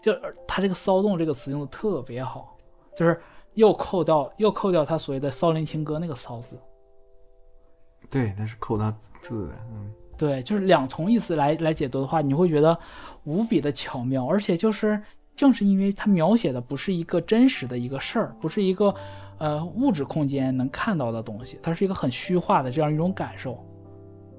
[0.00, 0.12] 就
[0.48, 2.56] 他这个“骚动”这个词用的特别好，
[2.96, 3.20] 就是
[3.54, 6.58] 又扣掉又扣掉他所谓的骚林情歌那个“骚”字，
[8.10, 12.76] 对，那是扣他字的，嗯，对，就是两重意思来来解读的话，你会觉得
[13.22, 15.00] 无比的巧妙，而且就是
[15.36, 18.92] 正是因为它描写的不是一个真实的一个事儿，不是一个
[19.38, 23.64] 呃物质空间能看到的东西，它是一个很虚化的这样一种感受。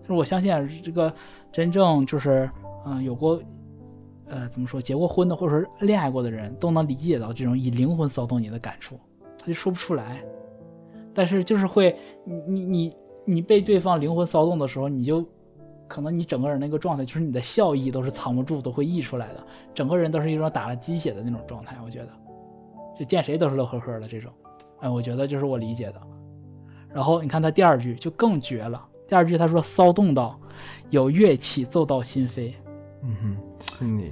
[0.04, 0.51] 就是我相信
[0.84, 1.12] 这个
[1.51, 2.49] 真正就是
[2.86, 3.41] 嗯、有过
[4.28, 8.99] 呃怎么说结过婚的或者说恋爱过的人都能理解到这种以灵魂骚动你的感触，
[9.39, 10.22] 他就说不出来，
[11.14, 12.95] 但是就是会你你你
[13.26, 15.26] 你被对方灵魂骚动的时候，你就
[15.88, 19.41] 可能你整个人那个状态，就是你的笑意都是藏不住，都会溢出来的，
[19.74, 21.78] 整个人都是一种打了鸡血的那种状态。
[21.86, 22.10] 我觉得，
[22.97, 24.32] 就见谁都是乐呵呵的这种，
[24.82, 26.01] 哎，我觉得就是我理解的。
[26.91, 30.39] 然后你看他第二句就更绝了，第二句他说骚动到
[30.89, 32.51] 有乐器奏到心扉，
[33.03, 34.11] 嗯哼，心里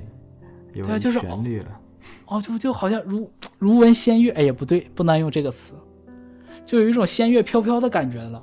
[0.73, 1.81] 有旋律了，
[2.27, 3.27] 哦，就就好像如
[3.57, 5.73] 如闻仙乐，哎也不对，不能用这个词，
[6.63, 8.39] 就有一种仙乐飘飘的感觉了，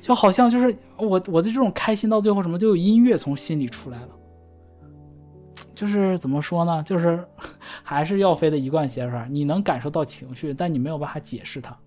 [0.00, 4.08] 就好像就是我我的这种开心到最后什么，就有音乐从心里出来了，
[5.72, 7.24] 就是怎么说呢，就是
[7.84, 11.78] 还是耀飞的一贯写法，你能感受到情绪，但你没有办法解释它，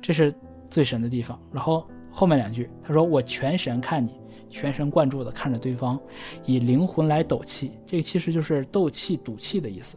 [0.00, 0.34] 这是
[0.70, 1.38] 最神的地方。
[1.52, 4.12] 然后后面两句，他说我全神看你。
[4.50, 5.98] 全神贯注地看着对方，
[6.44, 9.96] 以灵魂来斗气，这个其实就是斗气、赌气的意思。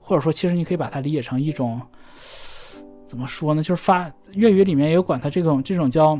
[0.00, 1.80] 或者说，其实你可以把它理解成一种，
[3.04, 3.62] 怎么说呢？
[3.62, 6.18] 就是发粤语里面也有管它这种这种叫，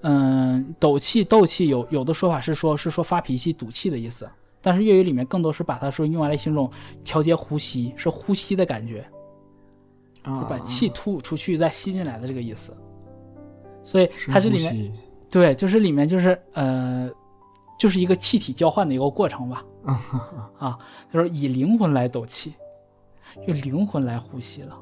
[0.00, 4.28] 嗯，斗气、斗气有有的说法是说是说发脾气、赌气的意思，
[4.60, 6.68] 但是粤语里面更多是把它说用来形容
[7.04, 9.08] 调节呼吸，是呼吸的感觉，
[10.22, 12.76] 啊，把气吐出去再吸进来的这个意思。
[13.82, 14.92] 所以深它这里面
[15.30, 17.10] 对，就是里面就是呃，
[17.78, 19.64] 就是一个气体交换的一个过程吧。
[19.84, 20.78] 啊哈哈啊，
[21.10, 22.52] 他说以灵魂来斗气，
[23.46, 24.78] 用灵魂来呼吸了，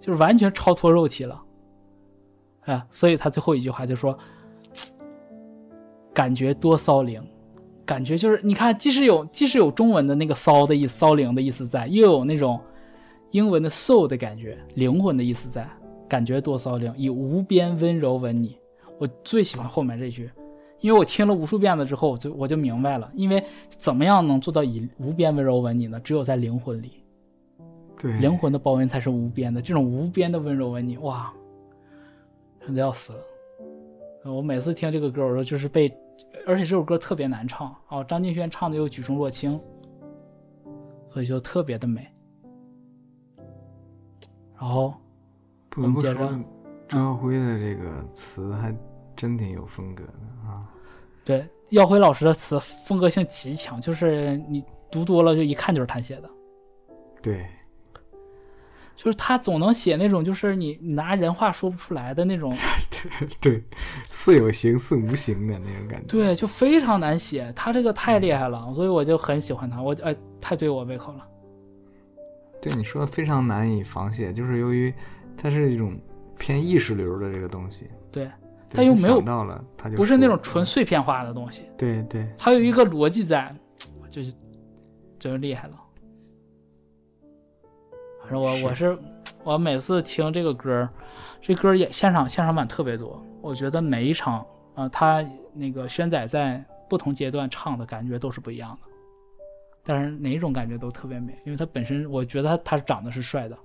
[0.00, 1.42] 就是完全超脱肉体了。
[2.66, 4.16] 啊，所以他最后一句话就说，
[6.12, 7.20] 感觉多骚灵，
[7.86, 12.60] 感觉就是你看，既是有既是有中文的那个骚的意思，骚灵的意思在，又有那种
[13.32, 15.68] 英文的 soul 的感觉，灵魂的意思在，
[16.08, 18.56] 感觉多骚灵，以无边温柔吻你。
[18.98, 20.30] 我最喜欢后面这句，
[20.80, 25.98] 因为我听了无数遍了之后，我就我就明白了，因为怎么样能做到以无边温柔吻你呢？
[26.00, 27.02] 只有在灵魂里，
[28.00, 31.32] 对，灵魂的包围才是无边的，这种无边的温柔吻你，哇，
[32.60, 33.18] 真的要死了。
[34.30, 35.90] 我每次听这个歌，我说就是被，
[36.46, 39.58] 而且这首歌特别难唱哦，张敬轩唱的又举重若轻，
[41.10, 42.06] 所以就特别的美。
[44.62, 44.94] 然后
[45.68, 46.14] 不得不说，
[46.88, 48.72] 张耀辉的这个词还
[49.16, 50.62] 真挺有风格的啊。
[51.24, 56.30] 对耀辉老师的词风格性极强，就是你读多了就一看就是他写的，
[57.20, 57.44] 对，
[58.94, 62.54] 就是他总能写那种就是你你拿人话说不出来的那种，
[63.42, 63.64] 对，
[64.08, 66.06] 似有形似无形的那种感觉。
[66.06, 67.52] 对，就非常难写。
[67.56, 71.26] 他这个太厉害了，所以我就很喜欢他，我哎太对我胃口了。
[72.62, 74.94] 对你说的非常难以仿写，就是由于
[75.36, 75.92] 它是一种
[76.38, 83.52] 偏意识流的这个东西，对，对他又没有到了，他就不是那种纯碎片化的东西，对对，它有一个逻辑在，
[84.08, 84.32] 就是
[85.18, 85.74] 真厉害了。
[88.22, 88.98] 反正我是我是
[89.42, 90.88] 我每次听这个歌，
[91.40, 98.91] 这歌也现场现场版特别多，我觉得每一场呃，他那个轩仔在不同阶段唱的感觉都是不一样的，
[99.84, 103.56] 但是哪一种感觉都特别美，因为他本身我觉得他他长得是帅的，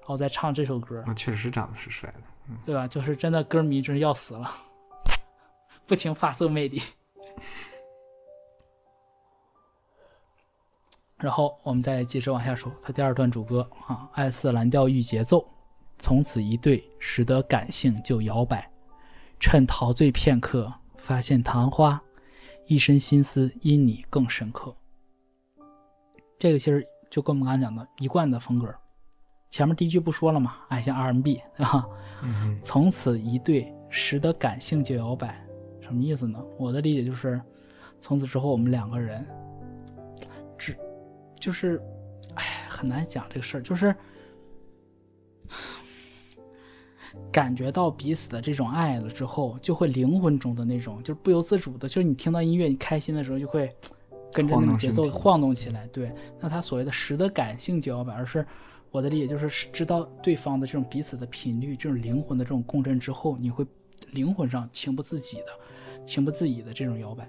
[0.00, 2.20] 然后再唱这首歌，啊，确实长得是帅的。
[2.66, 2.88] 对吧？
[2.88, 4.50] 就是真的歌迷真是要死了，
[5.86, 6.82] 不停发色魅力。
[11.16, 15.46] 然后我们再接着往下说，他第二段主歌啊，爱似蓝调遇节奏，
[15.96, 18.68] 从此一对，使得感性就摇摆。
[19.38, 22.02] 趁陶醉片刻，发现昙花，
[22.66, 24.74] 一身心思因你更深刻。
[26.40, 28.74] 这个其实就跟我们刚才讲的一贯的风格。
[29.50, 31.86] 前面第一句不说了嘛，爱像 R&B 对吧？
[32.22, 35.46] 嗯从此一对，使得感性就摇摆，
[35.82, 36.42] 什么意思呢？
[36.56, 37.38] 我的理解就是，
[37.98, 39.26] 从此之后我们两个人，
[40.56, 40.74] 只
[41.38, 41.78] 就是，
[42.36, 43.94] 哎，很难讲这个事儿，就是
[47.30, 53.70] 感觉到彼此的这种爱了之后，就会灵魂中的那种，就是不由自主的，就是你听到音乐，你开心的时候就会
[54.32, 55.86] 跟着那晃种节奏晃动起来。
[55.88, 58.46] 对，那他所谓的使得感性就摇摆，而是
[58.90, 63.66] 我的理解就是知道对方的这种彼此的频率，这种灵魂的这种共振之后，你会
[64.10, 65.46] 灵魂上情不自己的、
[66.04, 67.28] 情不自已的这种摇摆。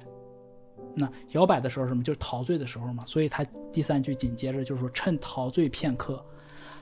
[0.93, 2.03] 那摇摆的时候什么？
[2.03, 3.05] 就是陶醉的时候嘛。
[3.05, 6.23] 所以他第三句紧接着就是说，趁陶醉片刻，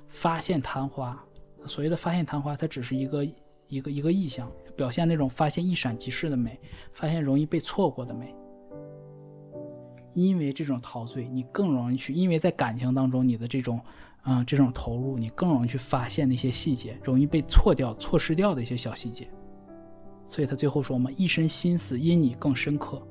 [0.07, 1.21] 发现昙花。
[1.67, 3.25] 所谓的发现昙花，它只是一个
[3.67, 6.57] 一个一个意象，表现那种发现一闪即逝的美，
[6.93, 8.33] 发现容易被错过的美。
[10.13, 13.79] 因为这种陶醉，你更容易去，因为在感情当中，你的这种，
[14.23, 19.29] 嗯、这种投入，你更容易去发现那些细节，容易被错掉、错失掉的一些小细节。
[20.27, 23.01] 所以他最后说嘛，一身心思因你更深刻，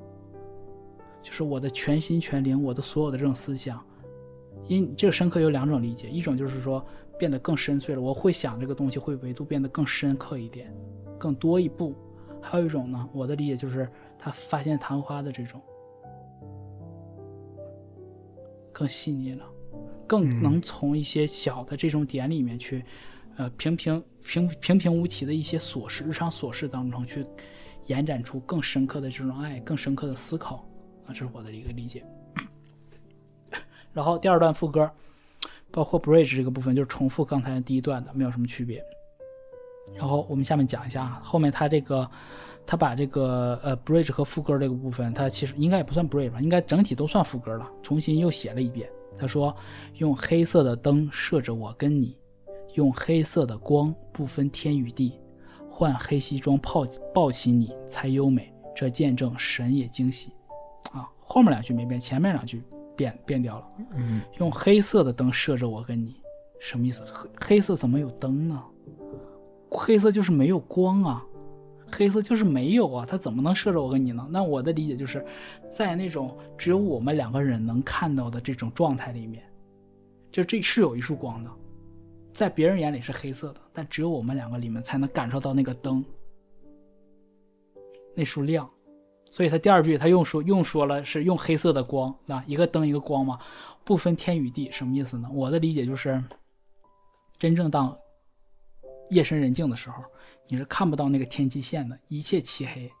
[1.21, 3.83] 就是我的全心全灵，我的所有的这种思想，
[4.67, 6.85] 因这个深刻有两种理解，一种就是说
[7.17, 10.73] 变得更深邃了，我会想这个东西会维度变得更深刻一点，
[11.17, 11.93] 更多一步；
[12.41, 15.61] 还有一种呢，我的理解就是他发现昙花的这种，
[18.79, 19.45] 更细腻了，
[20.07, 22.81] 更能从一些小的这种点里面去，
[23.35, 27.25] 呃，平平平平平无奇的一些琐事、日常琐事当中去
[27.87, 30.65] 延展出更深刻的这种爱、更深刻的思考
[31.05, 32.05] 啊，这是我的一个理解。
[33.91, 34.89] 然后第二段副歌，
[35.71, 38.81] 包括 bridge 这个部分，就是重复刚才第一段的，没有什么区别。
[39.95, 42.09] 然后我们下面讲一下啊，后面他这个，
[42.65, 48.89] 他把这个呃 bridge 和副歌这个部分，他其实应该也不算 bridge 吧，应该整体都算副歌了，重新又写了一遍。
[49.17, 49.53] 他说
[49.99, 52.17] ：“用黑色的灯射着我跟你，
[52.75, 55.19] 用黑色的光不分天与地，
[55.69, 60.31] 换黑西装抱抱起你才优美，这见证神也惊喜。”
[60.93, 62.63] 啊，后面两句没变，前面两句
[62.95, 63.67] 变变掉了。
[63.95, 66.15] 嗯，用黑色的灯射着我跟你，
[66.61, 67.03] 什么意思？
[67.05, 68.63] 黑黑色怎么有灯呢？
[69.69, 71.25] 黑色就是没有光啊，
[71.91, 74.27] 黑色就是没有啊，它怎么能射着我跟你呢？
[74.31, 75.25] 那我的理解就是，
[75.69, 79.43] 在那种只有我们两个人能看到的这种状态里面，
[80.31, 81.51] 就这是有一束光的，
[82.33, 86.03] 在别人眼里是黑色的，但只有我们两个里面才能感受到那个灯，
[88.15, 88.69] 那束亮。
[89.31, 93.37] 所以他第二句他用说用说了是用黑色的光啊，一个灯一个光嘛，
[93.83, 95.29] 不分天与地，什么意思呢？
[95.31, 96.19] 我的理解就是，
[97.37, 97.95] 真正当
[99.09, 100.03] 夜深人静的时候，
[100.47, 102.91] 你是看不到那个天际线的，一切漆黑。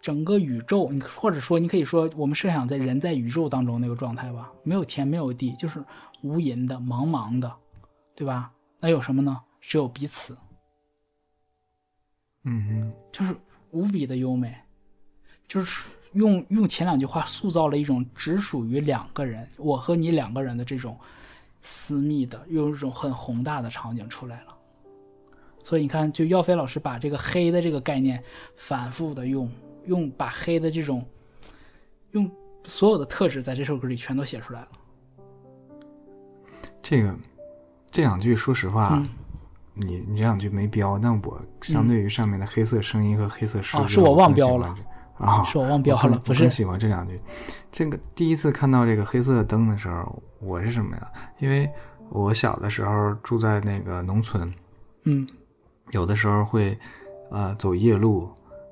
[0.00, 5.84] 整个宇宙，你或者说你可以说，我们设想在人在宇宙当中那个状态吧，没有天，没有地，就是
[6.22, 7.54] 无垠的、茫茫的，
[8.16, 8.50] 对吧？
[8.80, 9.40] 那有什么呢？
[9.60, 10.36] 只有彼此，
[12.42, 13.32] 嗯嗯，就是
[13.70, 14.52] 无比的优美，
[15.46, 20.98] 就是用用前两句话塑造了一种只属于两个人，我和你两个人的这种
[21.60, 24.56] 私密的，又有一种很宏大的场景出来了。
[25.64, 28.22] 所以你看，就耀飞老师把这个黑的这个概念
[28.56, 29.50] 反复的用，
[29.86, 31.04] 用把黑的这种，
[32.12, 32.30] 用
[32.64, 34.68] 所有的特质在这首歌里全都写出来了。
[36.82, 37.14] 这个
[37.90, 39.08] 这两句，说实话，嗯
[39.74, 44.74] 你你这两句没标，但我相对于上面的黑色声音和黑色诗歌，啊是我忘标了
[45.16, 47.18] 啊，是我忘标了，不是我更喜欢这两句。
[47.70, 51.10] 这个第一次看到这个黑色的灯的时候，我是什么呀？
[51.38, 51.70] 因为
[52.10, 54.52] 我小的时候住在那个农村，
[55.04, 55.26] 嗯
[55.92, 56.76] 有的时候会
[57.30, 58.28] 呃走夜路，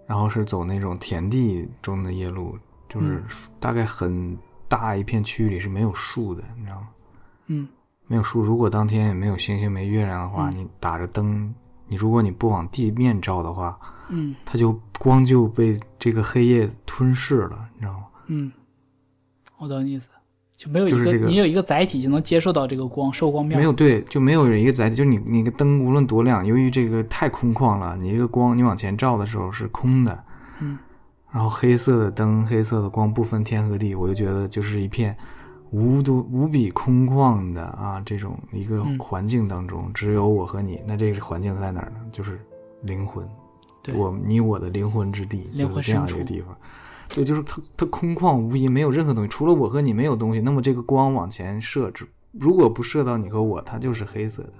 [0.06, 2.58] 然后是走那种田地中的夜路，
[2.88, 3.24] 就是嗯。
[3.60, 4.36] 大概很
[4.68, 6.88] 大一片区域里是没有树的，你知道吗？
[7.46, 7.68] 嗯。
[8.06, 10.58] 没有树，如果当天也没有星星没月亮的话，嗯。
[10.58, 11.54] 你打着灯，
[11.86, 14.34] 你如果你不往地面照的话，嗯。
[14.44, 18.06] 它就光就被这个黑夜吞噬了，你知道吗？
[18.26, 18.52] 嗯，
[19.58, 20.08] 我懂你意思，
[20.60, 30.22] 就没有一个就是这个你有一个载体就能接受到这个光，受光面没有对，就没有一个载体，就是你你个灯无论多亮，由于这个太空旷了，你这个光你往前照的时候是空的，
[30.60, 30.76] 嗯，
[31.32, 35.16] 然后黑色的灯、黑色的光不分天和地，我就觉得就是一片
[35.70, 41.96] 无度无比空旷的啊这种一个嗯环境当中，只有我和你，那这个环境在哪儿呢？
[42.12, 42.38] 就是
[42.82, 43.26] 灵魂，
[43.82, 43.94] 对。
[43.94, 46.54] 我你我的灵魂之地，灵魂就是这样一个地方。
[47.12, 50.40] 对，就是它它空旷无垠，没有任何东西，除了我和你没有东西。
[50.40, 54.52] 那么这个光往前射，只如果不射到你和我，它就是黑色的，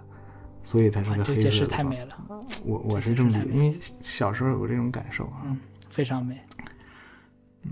[0.63, 1.43] 所以它是啊个黑色的。
[1.43, 2.19] 这解释太美了，
[2.65, 5.59] 我我是这么因为小时候有这种感受啊，嗯，
[5.91, 6.41] 非常美。
[7.63, 7.71] 嗯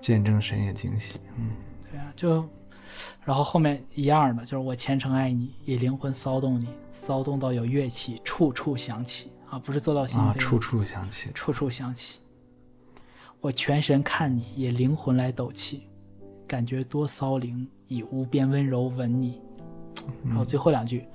[0.00, 1.20] 见证神也惊喜。
[1.36, 1.50] 嗯，
[1.90, 2.48] 对啊，就
[3.22, 11.30] 然后后面一样的，就是我虔诚爱你，以灵魂骚动你，骚动到有乐器处处响起啊，不是做到心啊，处处响起。
[11.34, 12.20] 处处响起。
[13.40, 15.84] 我全神看你，以灵魂来抖气，
[16.46, 19.40] 感觉多骚灵，以无边温柔吻你。
[20.24, 21.06] 然后最后两句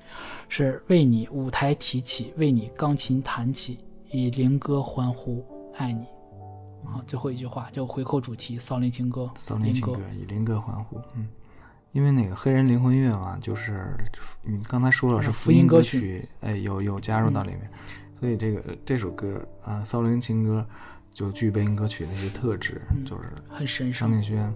[0.50, 3.80] 是为你舞台提起，为你钢琴弹起，
[4.12, 5.46] 以灵歌欢呼，
[5.76, 6.02] 爱你。
[6.84, 11.00] 啊，最后一句话就回扣主题，骚灵情歌，骚灵情歌歌，以灵歌欢呼。
[11.16, 11.28] 嗯，
[11.92, 13.96] 因为那个黑人灵魂乐嘛，就是
[14.44, 17.70] 你刚才说了是是福音歌曲，哎，有有加入到里面，
[18.20, 20.68] 所以这个这首歌啊，骚灵情歌
[21.16, 24.12] 就具备歌曲的一些特质，就是很神圣。
[24.12, 24.54] 张敬轩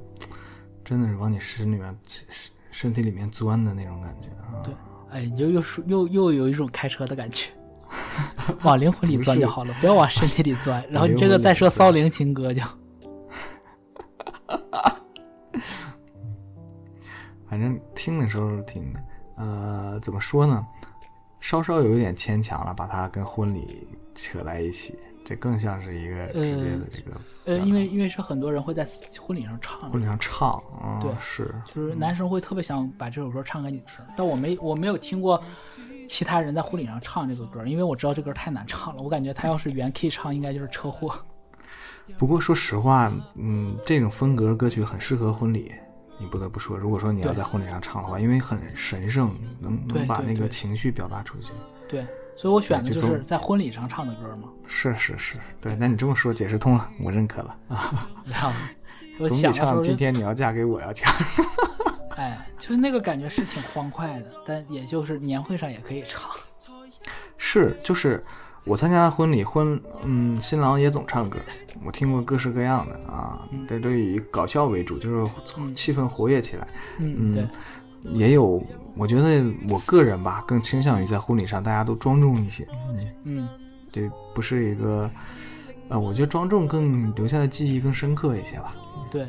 [0.83, 4.61] 真的是往你身里面身身体里面钻的那种感觉啊。
[4.63, 4.73] 对
[5.09, 7.49] 哎，你就又说又又有一种开车的感觉，
[8.61, 10.85] 往灵魂里钻就好了，不要往身体里钻。
[10.91, 12.61] 然后你这个再说骚灵情歌就，
[17.49, 18.93] 反正听的时候挺，
[19.37, 20.63] 呃，怎么说呢，
[21.39, 24.95] 稍稍有一点牵强了，把它跟婚礼扯在一起，
[25.29, 28.83] 这更像是一个直接的这个呃，因为因为是很多人会在
[29.21, 35.39] 婚礼上唱婚，礼上唱，嗯，对是，就是男生会特别想把这首歌唱给女生，但我没我没有听过
[36.07, 41.13] 其他人在婚礼上唱这个歌，因为我知道这歌太难唱了，我感觉他要是原 K 唱，应该就是车祸。
[42.17, 45.71] 不过说实话，嗯，这种风格歌曲很适合婚礼。
[46.17, 51.53] 你不得不说，如果说你要在婚礼上唱的话，因为很神圣，能能把那个情绪表达出去。
[51.87, 52.05] 对，
[52.39, 54.47] 所以我选的就是在婚礼上唱的歌嘛。
[54.65, 58.07] 是是是，对，那你这么说解释通了，我认可了啊。
[58.23, 58.49] 然后
[59.19, 61.13] 我总比唱今天你要嫁给我要强。
[62.15, 66.31] 哎，就是那个感觉是挺欢快的，但也就是年会上也可以唱。
[67.35, 68.23] 是，就是
[68.65, 71.37] 我参加的婚礼，婚嗯，新郎也总唱歌，
[71.83, 76.65] 我听过各式各样的啊，这都以搞笑为主，就是嗯气氛活跃起来。
[76.99, 77.47] 嗯，嗯对，
[78.03, 78.61] 也有，
[78.95, 82.67] 我觉得我个人吧，更倾向于在婚礼上大家都庄重一些。
[82.89, 83.49] 嗯，嗯，
[83.91, 85.09] 这不是一个，
[85.89, 88.73] 呃，我觉得庄重更留下的记忆更深刻一些吧。
[89.11, 89.25] 对。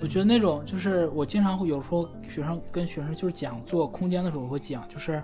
[0.00, 5.20] 我觉得那种就是我经常会有时候学生跟学生就是讲做空间的时候，我会讲就是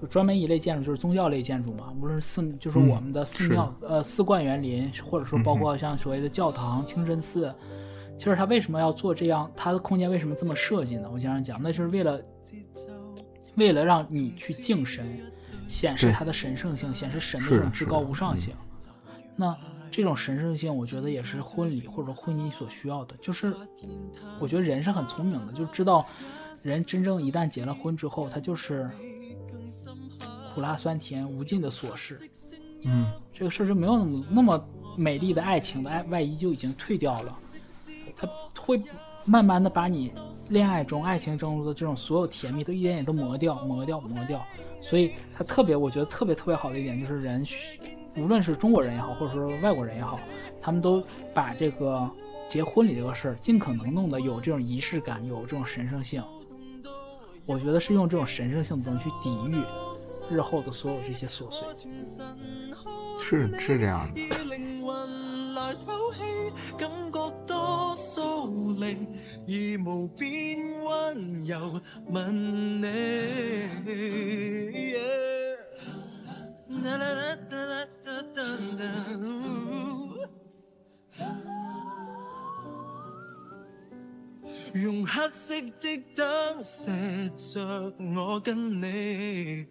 [0.00, 7.52] 有专门一类建筑就是宗教类建筑嘛，无论是寺就是嗯我们的寺庙、呃寺观园林，或者说包括像所谓的教堂、清真寺，
[8.18, 11.08] 其实它为什么要做这样，他的空间为什么这么设计呢？
[11.12, 12.22] 我经常讲，那就是为了
[13.56, 15.20] 为了让你去敬神，
[15.68, 18.54] 显示他的神圣性，显示神的这种至高无上性。
[19.36, 19.56] 那
[19.90, 23.16] 这种神圣性，我觉得也是婚礼或者婚姻所需要的。
[23.20, 23.54] 就是
[24.40, 26.06] 我觉得人是很聪明的，就知道
[26.62, 28.88] 人真正一旦结了婚之后，他就是
[30.54, 32.28] 苦辣酸甜无尽的琐事。
[32.86, 37.53] 嗯，这个事儿就没有那么那么美丽的爱情的爱外衣就已经褪掉了，它
[38.64, 38.82] 会
[39.24, 40.12] 慢慢的把你
[40.50, 44.42] 恋爱中、爱情中的这种所有甜蜜都一点点都磨掉、磨掉、磨掉。
[44.80, 47.44] 所以它特别，我觉得特别特别好的一点就是人，
[48.16, 50.18] 无论是中国人也好，或者说外国人也好，
[50.60, 51.02] 他们都
[51.32, 52.10] 把这个
[52.46, 56.22] 结婚礼这个事儿尽可能弄得有这种仪式感，有这种神圣性。
[57.46, 61.66] 我觉得是用这种神圣性的东西去抵御日后的所有这些琐碎。
[63.22, 64.20] 是是这样的。
[65.84, 66.18] 透氣，
[66.76, 69.06] 感覺多蘇靈，
[69.46, 69.54] 而
[69.84, 72.84] 無邊溫柔吻你。
[84.74, 86.90] 用黑色的燈射
[87.52, 89.66] 着我跟你，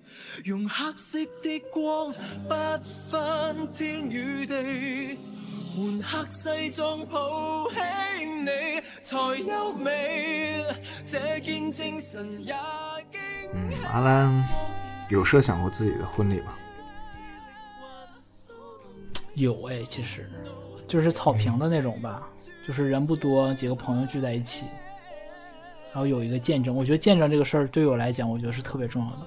[0.45, 2.13] 用黑色的光
[2.47, 2.53] 不
[3.11, 5.17] 分天與地，
[5.75, 7.75] 換黑西裝抱起
[8.25, 8.47] 你
[9.01, 10.63] 才優美，
[11.03, 12.53] 這件精神也
[13.11, 13.19] 經。
[13.53, 14.45] 嗯，阿兰
[15.09, 16.55] 有设想过自己的婚礼吗？
[19.33, 20.29] 有哎，其实
[20.87, 22.21] 就是草坪的那种吧，
[22.67, 24.67] 就是人不多，几个朋友聚在一起，
[25.91, 26.75] 然后有一个见证。
[26.75, 29.17] 我觉得见证这个事儿对于我来讲，我觉得是特别重要的。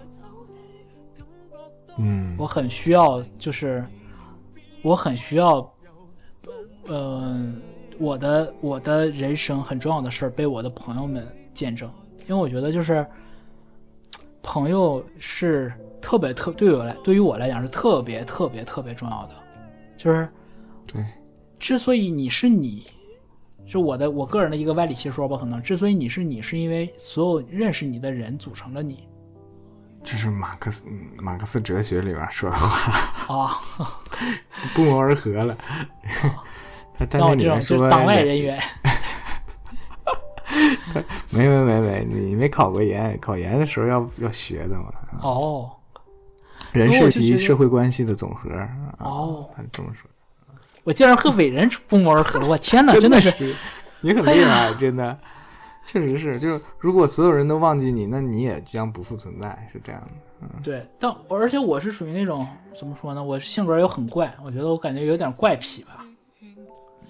[1.98, 3.84] 嗯我很需要，就是
[4.82, 5.60] 我很需要，
[6.88, 7.60] 嗯、
[7.98, 11.90] 我的我的人生很重要的事儿被我的朋友们见证，
[12.28, 13.04] 因为我觉得就是
[14.42, 19.34] 朋友是特别特对我来对于我来讲是特别特别特别重要的，
[19.96, 20.28] 就是
[20.86, 21.04] 对，
[21.58, 22.86] 之所以你是你，
[23.66, 29.08] 是我的我个人的一个歪理邪说吧，可能之所以你是你，是因为所有认识你的人组成了你。
[30.04, 33.60] 这是马克思嗯马克思哲学里边说的话，啊。
[34.72, 35.58] 不谋而合了。
[37.10, 38.58] 像我这种是党外人员，
[41.30, 44.92] 没没没没，你没考过研，考研的时候要要学的嘛。
[45.22, 45.70] 哦
[46.72, 48.50] 人是我是觉得其社会关系的总和。
[48.50, 48.68] 啊
[48.98, 50.08] 哦，他是这么说。
[50.84, 53.54] 我竟然和伟人不谋而合了，我天哪， 真的的是，
[54.02, 55.18] 你很厉害，真的，
[55.86, 56.38] 确实是。
[56.38, 60.48] 就是如果所有人都忘记你，那你也将不复存在，是这样的。
[60.62, 62.46] 对，但而且我是属于那种
[62.78, 63.24] 怎么说呢？
[63.24, 66.04] 我性格又很怪，我觉得我感觉有点怪癖吧，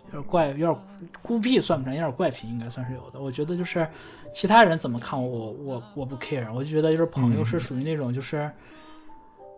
[0.06, 0.76] 有点怪，有点
[1.22, 3.20] 孤僻算不上，有点怪癖应该算是有的。
[3.20, 3.86] 我觉得就是
[4.32, 8.50] 其他人怎么看我，我我我不 care，我就觉得就是朋友是属于那种就是，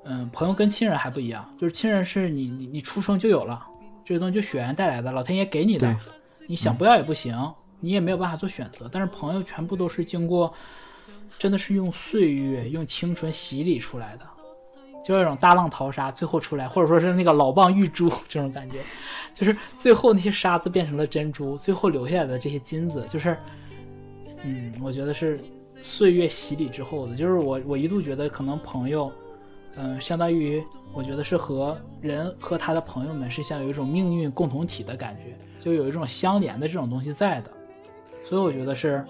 [0.04, 3.66] 嗯，朋友跟亲人还不一样，就是亲人是你你你出生就有了，
[4.04, 5.96] 这个东西就血缘带来的，老天爷给你的，
[6.46, 7.36] 你想不要也不行，
[7.80, 8.88] 你也没有办法做选择。
[8.90, 10.52] 但是朋友全部都是经过，
[11.36, 14.26] 真的是用岁月、用青春洗礼出来的，
[15.08, 18.76] 就是那种大浪淘沙，最后出来，或者说是那个老蚌玉珠 这种感觉，
[19.32, 23.34] 就是最后那些沙子变成了珍珠，最后留下来的这些金子，就是，
[24.42, 25.40] 嗯，我觉得是
[25.80, 27.16] 岁月洗礼之后的。
[27.16, 29.10] 就是我我一度觉得可能朋友，
[29.76, 35.34] 嗯、相当于我觉得是和人和他的朋友们是像有一种命运共同体的感觉，
[35.64, 37.50] 就有一种相连的这种东西在的。
[38.28, 39.02] 所以我觉得是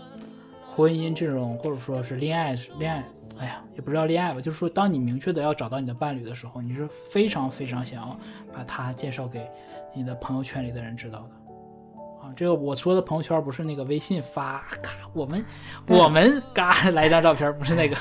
[0.79, 3.05] 婚姻这种，或者说是恋爱，恋爱，
[3.41, 8.17] 哎呀，也不知道恋爱吧，就是说，当你明确的要找到你的伴侣的时候，你是非常非常想要
[8.55, 9.45] 把他介绍给
[9.93, 11.99] 你的朋友圈里的人知道的。
[12.23, 15.45] 啊，这个我说的朋友圈不是那个微信发，咔，我们
[15.89, 17.97] 我们嘎来一张照片，不是那个。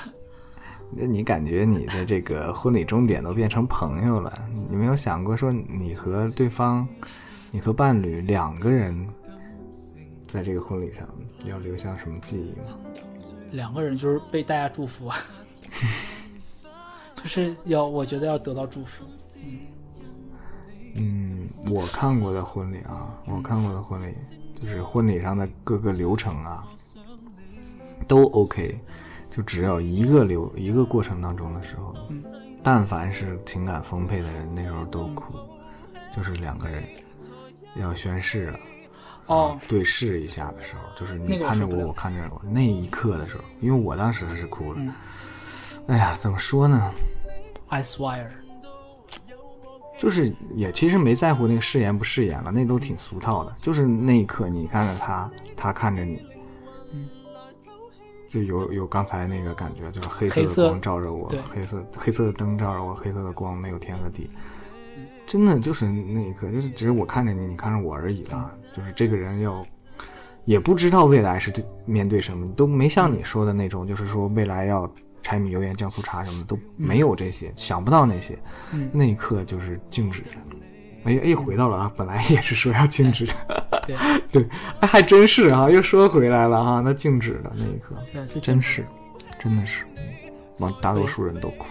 [0.92, 4.32] 那你感觉你的这个婚礼终点都变成朋友了？
[4.70, 6.88] 你没有想过说你和对方，
[7.50, 9.08] 你和伴侣两个人，
[10.28, 11.08] 在这个婚礼上
[11.46, 12.78] 要留下什么记忆吗？
[13.52, 15.18] 两个人就是被大家祝福啊，
[17.16, 19.06] 就是要我觉得要得到祝福。
[20.96, 24.14] 嗯，我看过的婚礼啊，我看过的婚礼，
[24.60, 26.68] 就是婚礼上的各个流程啊，
[28.08, 28.80] 都 OK，
[29.32, 31.96] 就只要一个流一个过程当中的时候，
[32.64, 35.34] 但凡是情感丰沛的人，那时候都哭，
[36.16, 36.84] 就是两个人
[37.76, 38.60] 要宣誓了。
[39.28, 44.80] 哦，对视一下的时候，就是你看着我，我看着我，那一刻的时候，因为我当时是哭了。
[44.80, 44.94] 嗯。
[45.88, 46.92] 哎呀，怎么说呢
[47.68, 48.28] ？I swear，
[49.98, 53.54] 就是也其实没在乎那个誓言不誓言了，那都挺俗套的。
[53.62, 56.22] 就是那一刻，你看着他，他看着你，
[56.92, 57.08] 嗯。
[58.30, 64.30] 就有有刚才那个感觉，就是黑色的光照着我对，黑色黑色的灯照着我，黑色的光没有天和地，
[64.98, 65.08] 嗯。
[65.26, 68.52] 真的就是那一刻，就是只是我看着你，你看着我而已了。
[68.58, 69.66] 嗯就是这个人要
[70.46, 74.90] 也不知道未来是对面对什么，都没像你说的那种，就是说未来要
[75.24, 78.38] 柴米油盐酱醋茶什么都没有这些，想不到那些。
[78.72, 80.24] 嗯那一刻就是静止
[81.04, 83.96] 哎，哎又回到了啊，本来也是说要静止的，对
[84.32, 84.50] 对，
[84.82, 87.96] 哎还真是啊，又说回来了哈，那静止的那一刻，
[88.42, 88.86] 真是，
[89.40, 89.84] 真的是，
[90.60, 91.68] 往大多数人都哭。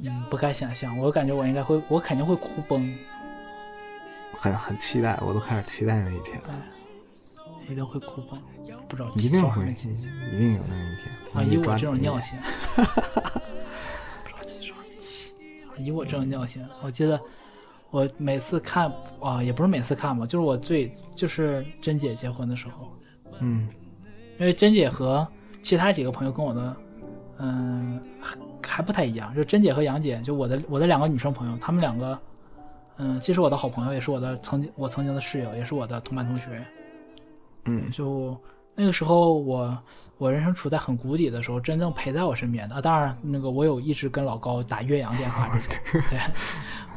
[0.00, 2.92] 嗯，不敢想象，我感觉我应该会，我肯定会哭崩，
[4.36, 6.54] 很很期待，我都开始期待那一天了，
[7.68, 8.38] 一定会哭崩，
[8.88, 11.42] 不知道一定会，一定有那一天啊！
[11.42, 12.38] 以我这种尿尿性，
[14.22, 15.32] 不着急，着急。
[15.78, 17.20] 以我这种尿性，我记得
[17.90, 22.92] 我每次看啊，也不是每次看吧，就是我最就是珍姐结婚的时候，
[23.40, 23.68] 嗯，
[24.38, 25.26] 因为珍姐和
[25.62, 26.76] 其他几个朋友跟我的，
[27.38, 32.18] 嗯，还还不太一样，就珍姐和杨姐，就我的我的两个女生朋友，她们两个，
[32.96, 36.64] 嗯，既是我的好朋友，也是我的曾经我曾经的室友，也是我的同班同学，
[37.64, 38.36] 嗯就
[38.74, 39.76] 那个时候我
[40.18, 46.18] 我人生处在很谷底的时候，真正陪在我身边的，啊、当然那个我有一直跟老高打岳阳电话这种， 对，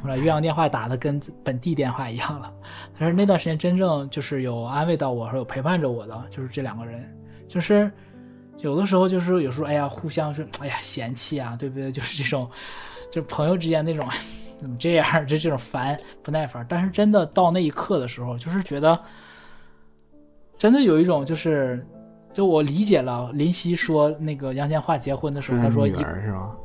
[0.03, 2.53] 我把岳阳电话打的跟本地电话一样了。
[2.99, 7.03] 但是那段时间真正就是有安慰到我，还有陪伴着我的，就是这两个人，
[7.47, 7.91] 就是
[8.59, 11.91] 有的时候就是有时候哎呀互相是哎呀嫌弃啊，对不对？
[11.91, 12.49] 就是这种，
[13.11, 14.07] 就是朋友之间那种
[14.59, 16.65] 怎么这样，就这种烦不耐烦。
[16.67, 18.99] 但是真的到那一刻的时候，就是觉得。
[20.59, 21.85] 真的有一种就是，
[22.33, 25.93] 就我理解了林夕说那个杨千嬅结婚的时候，他说一？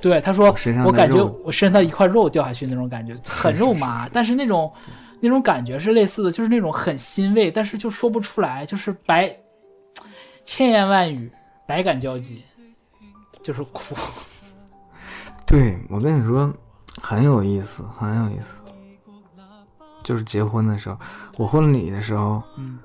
[0.01, 0.47] 对他说
[0.87, 4.73] 我感觉我身上一块肉掉下去那种感觉， 很肉麻，但是那种
[5.21, 9.31] 那种感觉是类似的，就是那种很欣慰，但是就说不出来，就是百
[10.47, 11.31] 千言万语，
[11.67, 12.43] 百感交集，
[13.43, 13.95] 就是哭。
[15.47, 16.51] 对，我跟你说，
[17.01, 18.61] 很有意思，很有意思。
[20.05, 20.99] 就是结婚的时候，
[21.39, 22.79] 我婚礼的时候，嗯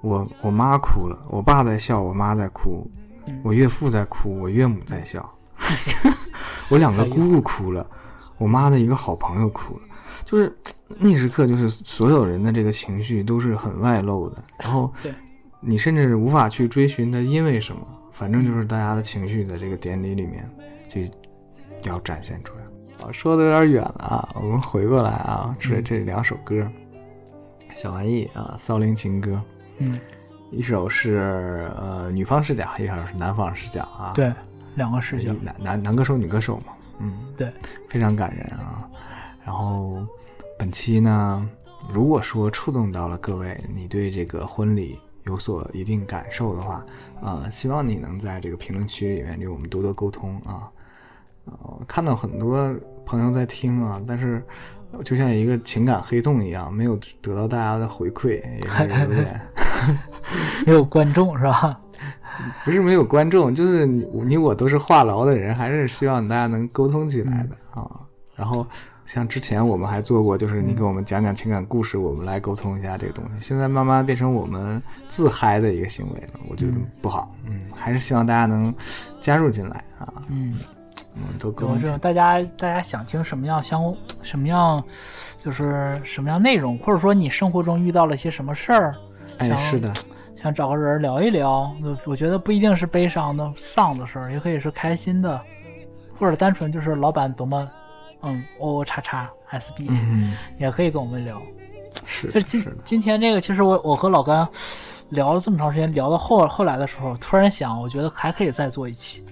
[0.00, 2.88] 我我妈哭了，我爸在笑，我妈在哭，
[3.26, 5.28] 嗯我岳父在哭，我岳母在笑，
[6.68, 7.84] 我两个姑姑哭了，
[8.38, 9.82] 我妈的一个好朋友哭了，
[10.24, 10.56] 就是
[10.98, 14.92] 那时刻，就是所有人的这个情绪都是很外露的，然后
[15.60, 20.48] 你甚至无法去追寻它因为什么，反正就是大家的情绪在这个典礼里面
[20.88, 21.00] 就
[21.90, 22.64] 要展现出来。
[23.02, 26.66] 啊，说的有点远了啊，我们回过来啊，这这两首歌，
[27.74, 29.32] 小玩意啊，《骚灵情歌》。
[29.78, 29.98] 嗯，
[30.50, 34.32] 一首是呃女方视角，一首是男方视角啊。，对，
[34.76, 37.52] 两个视角，男男男歌手、女歌手嘛，嗯，对，
[37.88, 38.88] 非常感人啊。
[39.44, 40.06] 然后
[40.58, 41.48] 本期呢，
[41.90, 46.84] 如果说触动到了各位，你对这个婚礼有所一定感受的话，
[47.20, 50.70] 呃，希望你能在这个评论区里面与我们多多沟通啊。
[51.44, 52.72] 呃，看到很多
[53.04, 54.42] 朋友在听啊，但是
[55.04, 59.40] 就像一个情感黑洞一样，没有得到大家的回馈，也是有点。
[60.66, 61.78] 没有观众是吧？
[62.64, 67.90] 不是没有观众，就是你你我都是话痨的人，还是希望大家能沟通起来的、啊。
[68.34, 68.66] 然后
[69.04, 73.30] 像之前我们还做过，就是你给我们讲讲情感故事，我们来沟通一下这个东西。
[73.40, 77.34] 现在慢慢变成我们自嗨的一个行为了，我觉得不好。
[77.46, 78.74] 嗯，还是希望大家能
[79.20, 80.58] 加入进来啊，嗯。
[81.38, 81.98] 都沟通起来有这种。
[81.98, 84.82] 大家大家想听什么样相什么样，
[85.38, 88.94] 就是什么样内容，或者说你生活中遇到了些什么事儿，
[89.38, 89.92] 哎，想是的，
[90.36, 91.74] 想找个人聊一聊。
[91.82, 95.40] 我我觉得不一定是悲伤的、丧的事儿，也可以是开心的，
[96.18, 97.70] 或者单纯就是老板多么，
[98.22, 101.40] 嗯，O O 叉叉 S B，、嗯，也可以跟我们聊。
[102.06, 104.48] 是就是今是，今天这个，其实我我和老甘
[105.10, 109.22] 聊了这么长时间，聊到后后来的时候，突然想，我觉得还可以再做一期。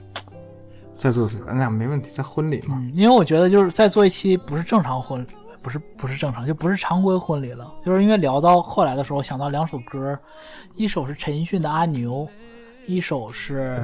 [1.00, 1.52] 在做什么？
[1.52, 2.76] 那没问题，在婚礼嘛。
[2.78, 5.26] 嗯，因为我觉得就是再做一期不是正常婚，
[5.62, 7.72] 不是不是正常，就不是常规婚礼了。
[7.82, 10.18] 就是因为聊到后来的时候，想到两首歌，
[10.74, 12.26] 一首是陈奕迅的《阿牛》，
[12.86, 13.82] 一首是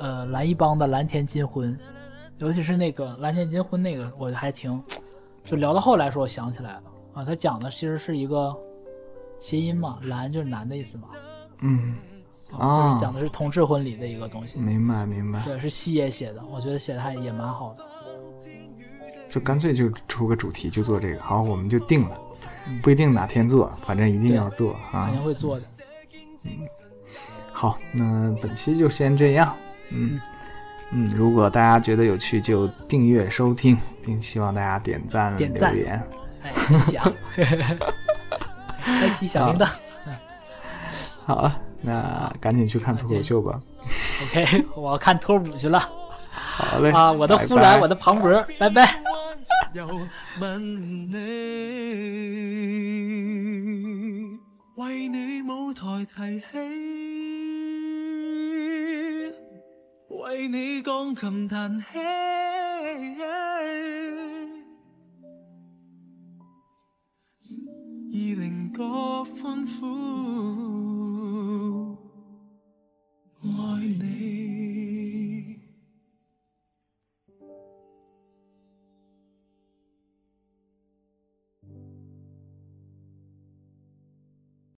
[0.00, 1.72] 呃蓝一帮的《蓝天金婚》，
[2.38, 4.82] 尤其是那个蓝天金婚那个，我还挺
[5.44, 6.82] 就聊到后来说，我想起来了
[7.14, 8.52] 啊，他讲的其实是一个
[9.38, 11.08] 谐音嘛，蓝就是男的意思嘛，
[11.62, 11.94] 嗯，
[12.58, 14.58] 啊，啊就是讲的是同志婚礼的一个东西。
[14.58, 17.84] 明白明白，对，是西野写的，我觉得写的还也蛮好的。
[19.28, 22.18] 就干脆就出个主题就做这个，好，我们就定了
[22.66, 25.12] 嗯，不一定哪天做，反正一定要做啊肯。
[25.12, 25.66] 定会做的。
[27.52, 29.54] 好，那本期就先这样。
[29.90, 30.20] 嗯
[30.92, 36.02] 嗯，如果大家觉得有趣，就订阅收听，并希望大家点赞点赞留言。
[36.42, 37.12] 哎，分享，
[38.82, 39.68] 开启小铃铛。
[41.24, 43.60] 好了，那赶紧去看脱口秀吧。
[44.24, 45.80] OK，我要看托舞去了
[46.28, 47.10] 好嘞啊！
[47.10, 49.02] 我的拜呼兰，拜我的庞博，拜拜。
[49.72, 49.86] 又
[50.40, 51.16] 问你，
[54.76, 56.44] 为你舞台提起，
[60.08, 61.98] 为你钢琴弹起。
[68.12, 68.82] 已令各
[69.22, 69.86] 吩咐
[73.44, 75.09] 爱你。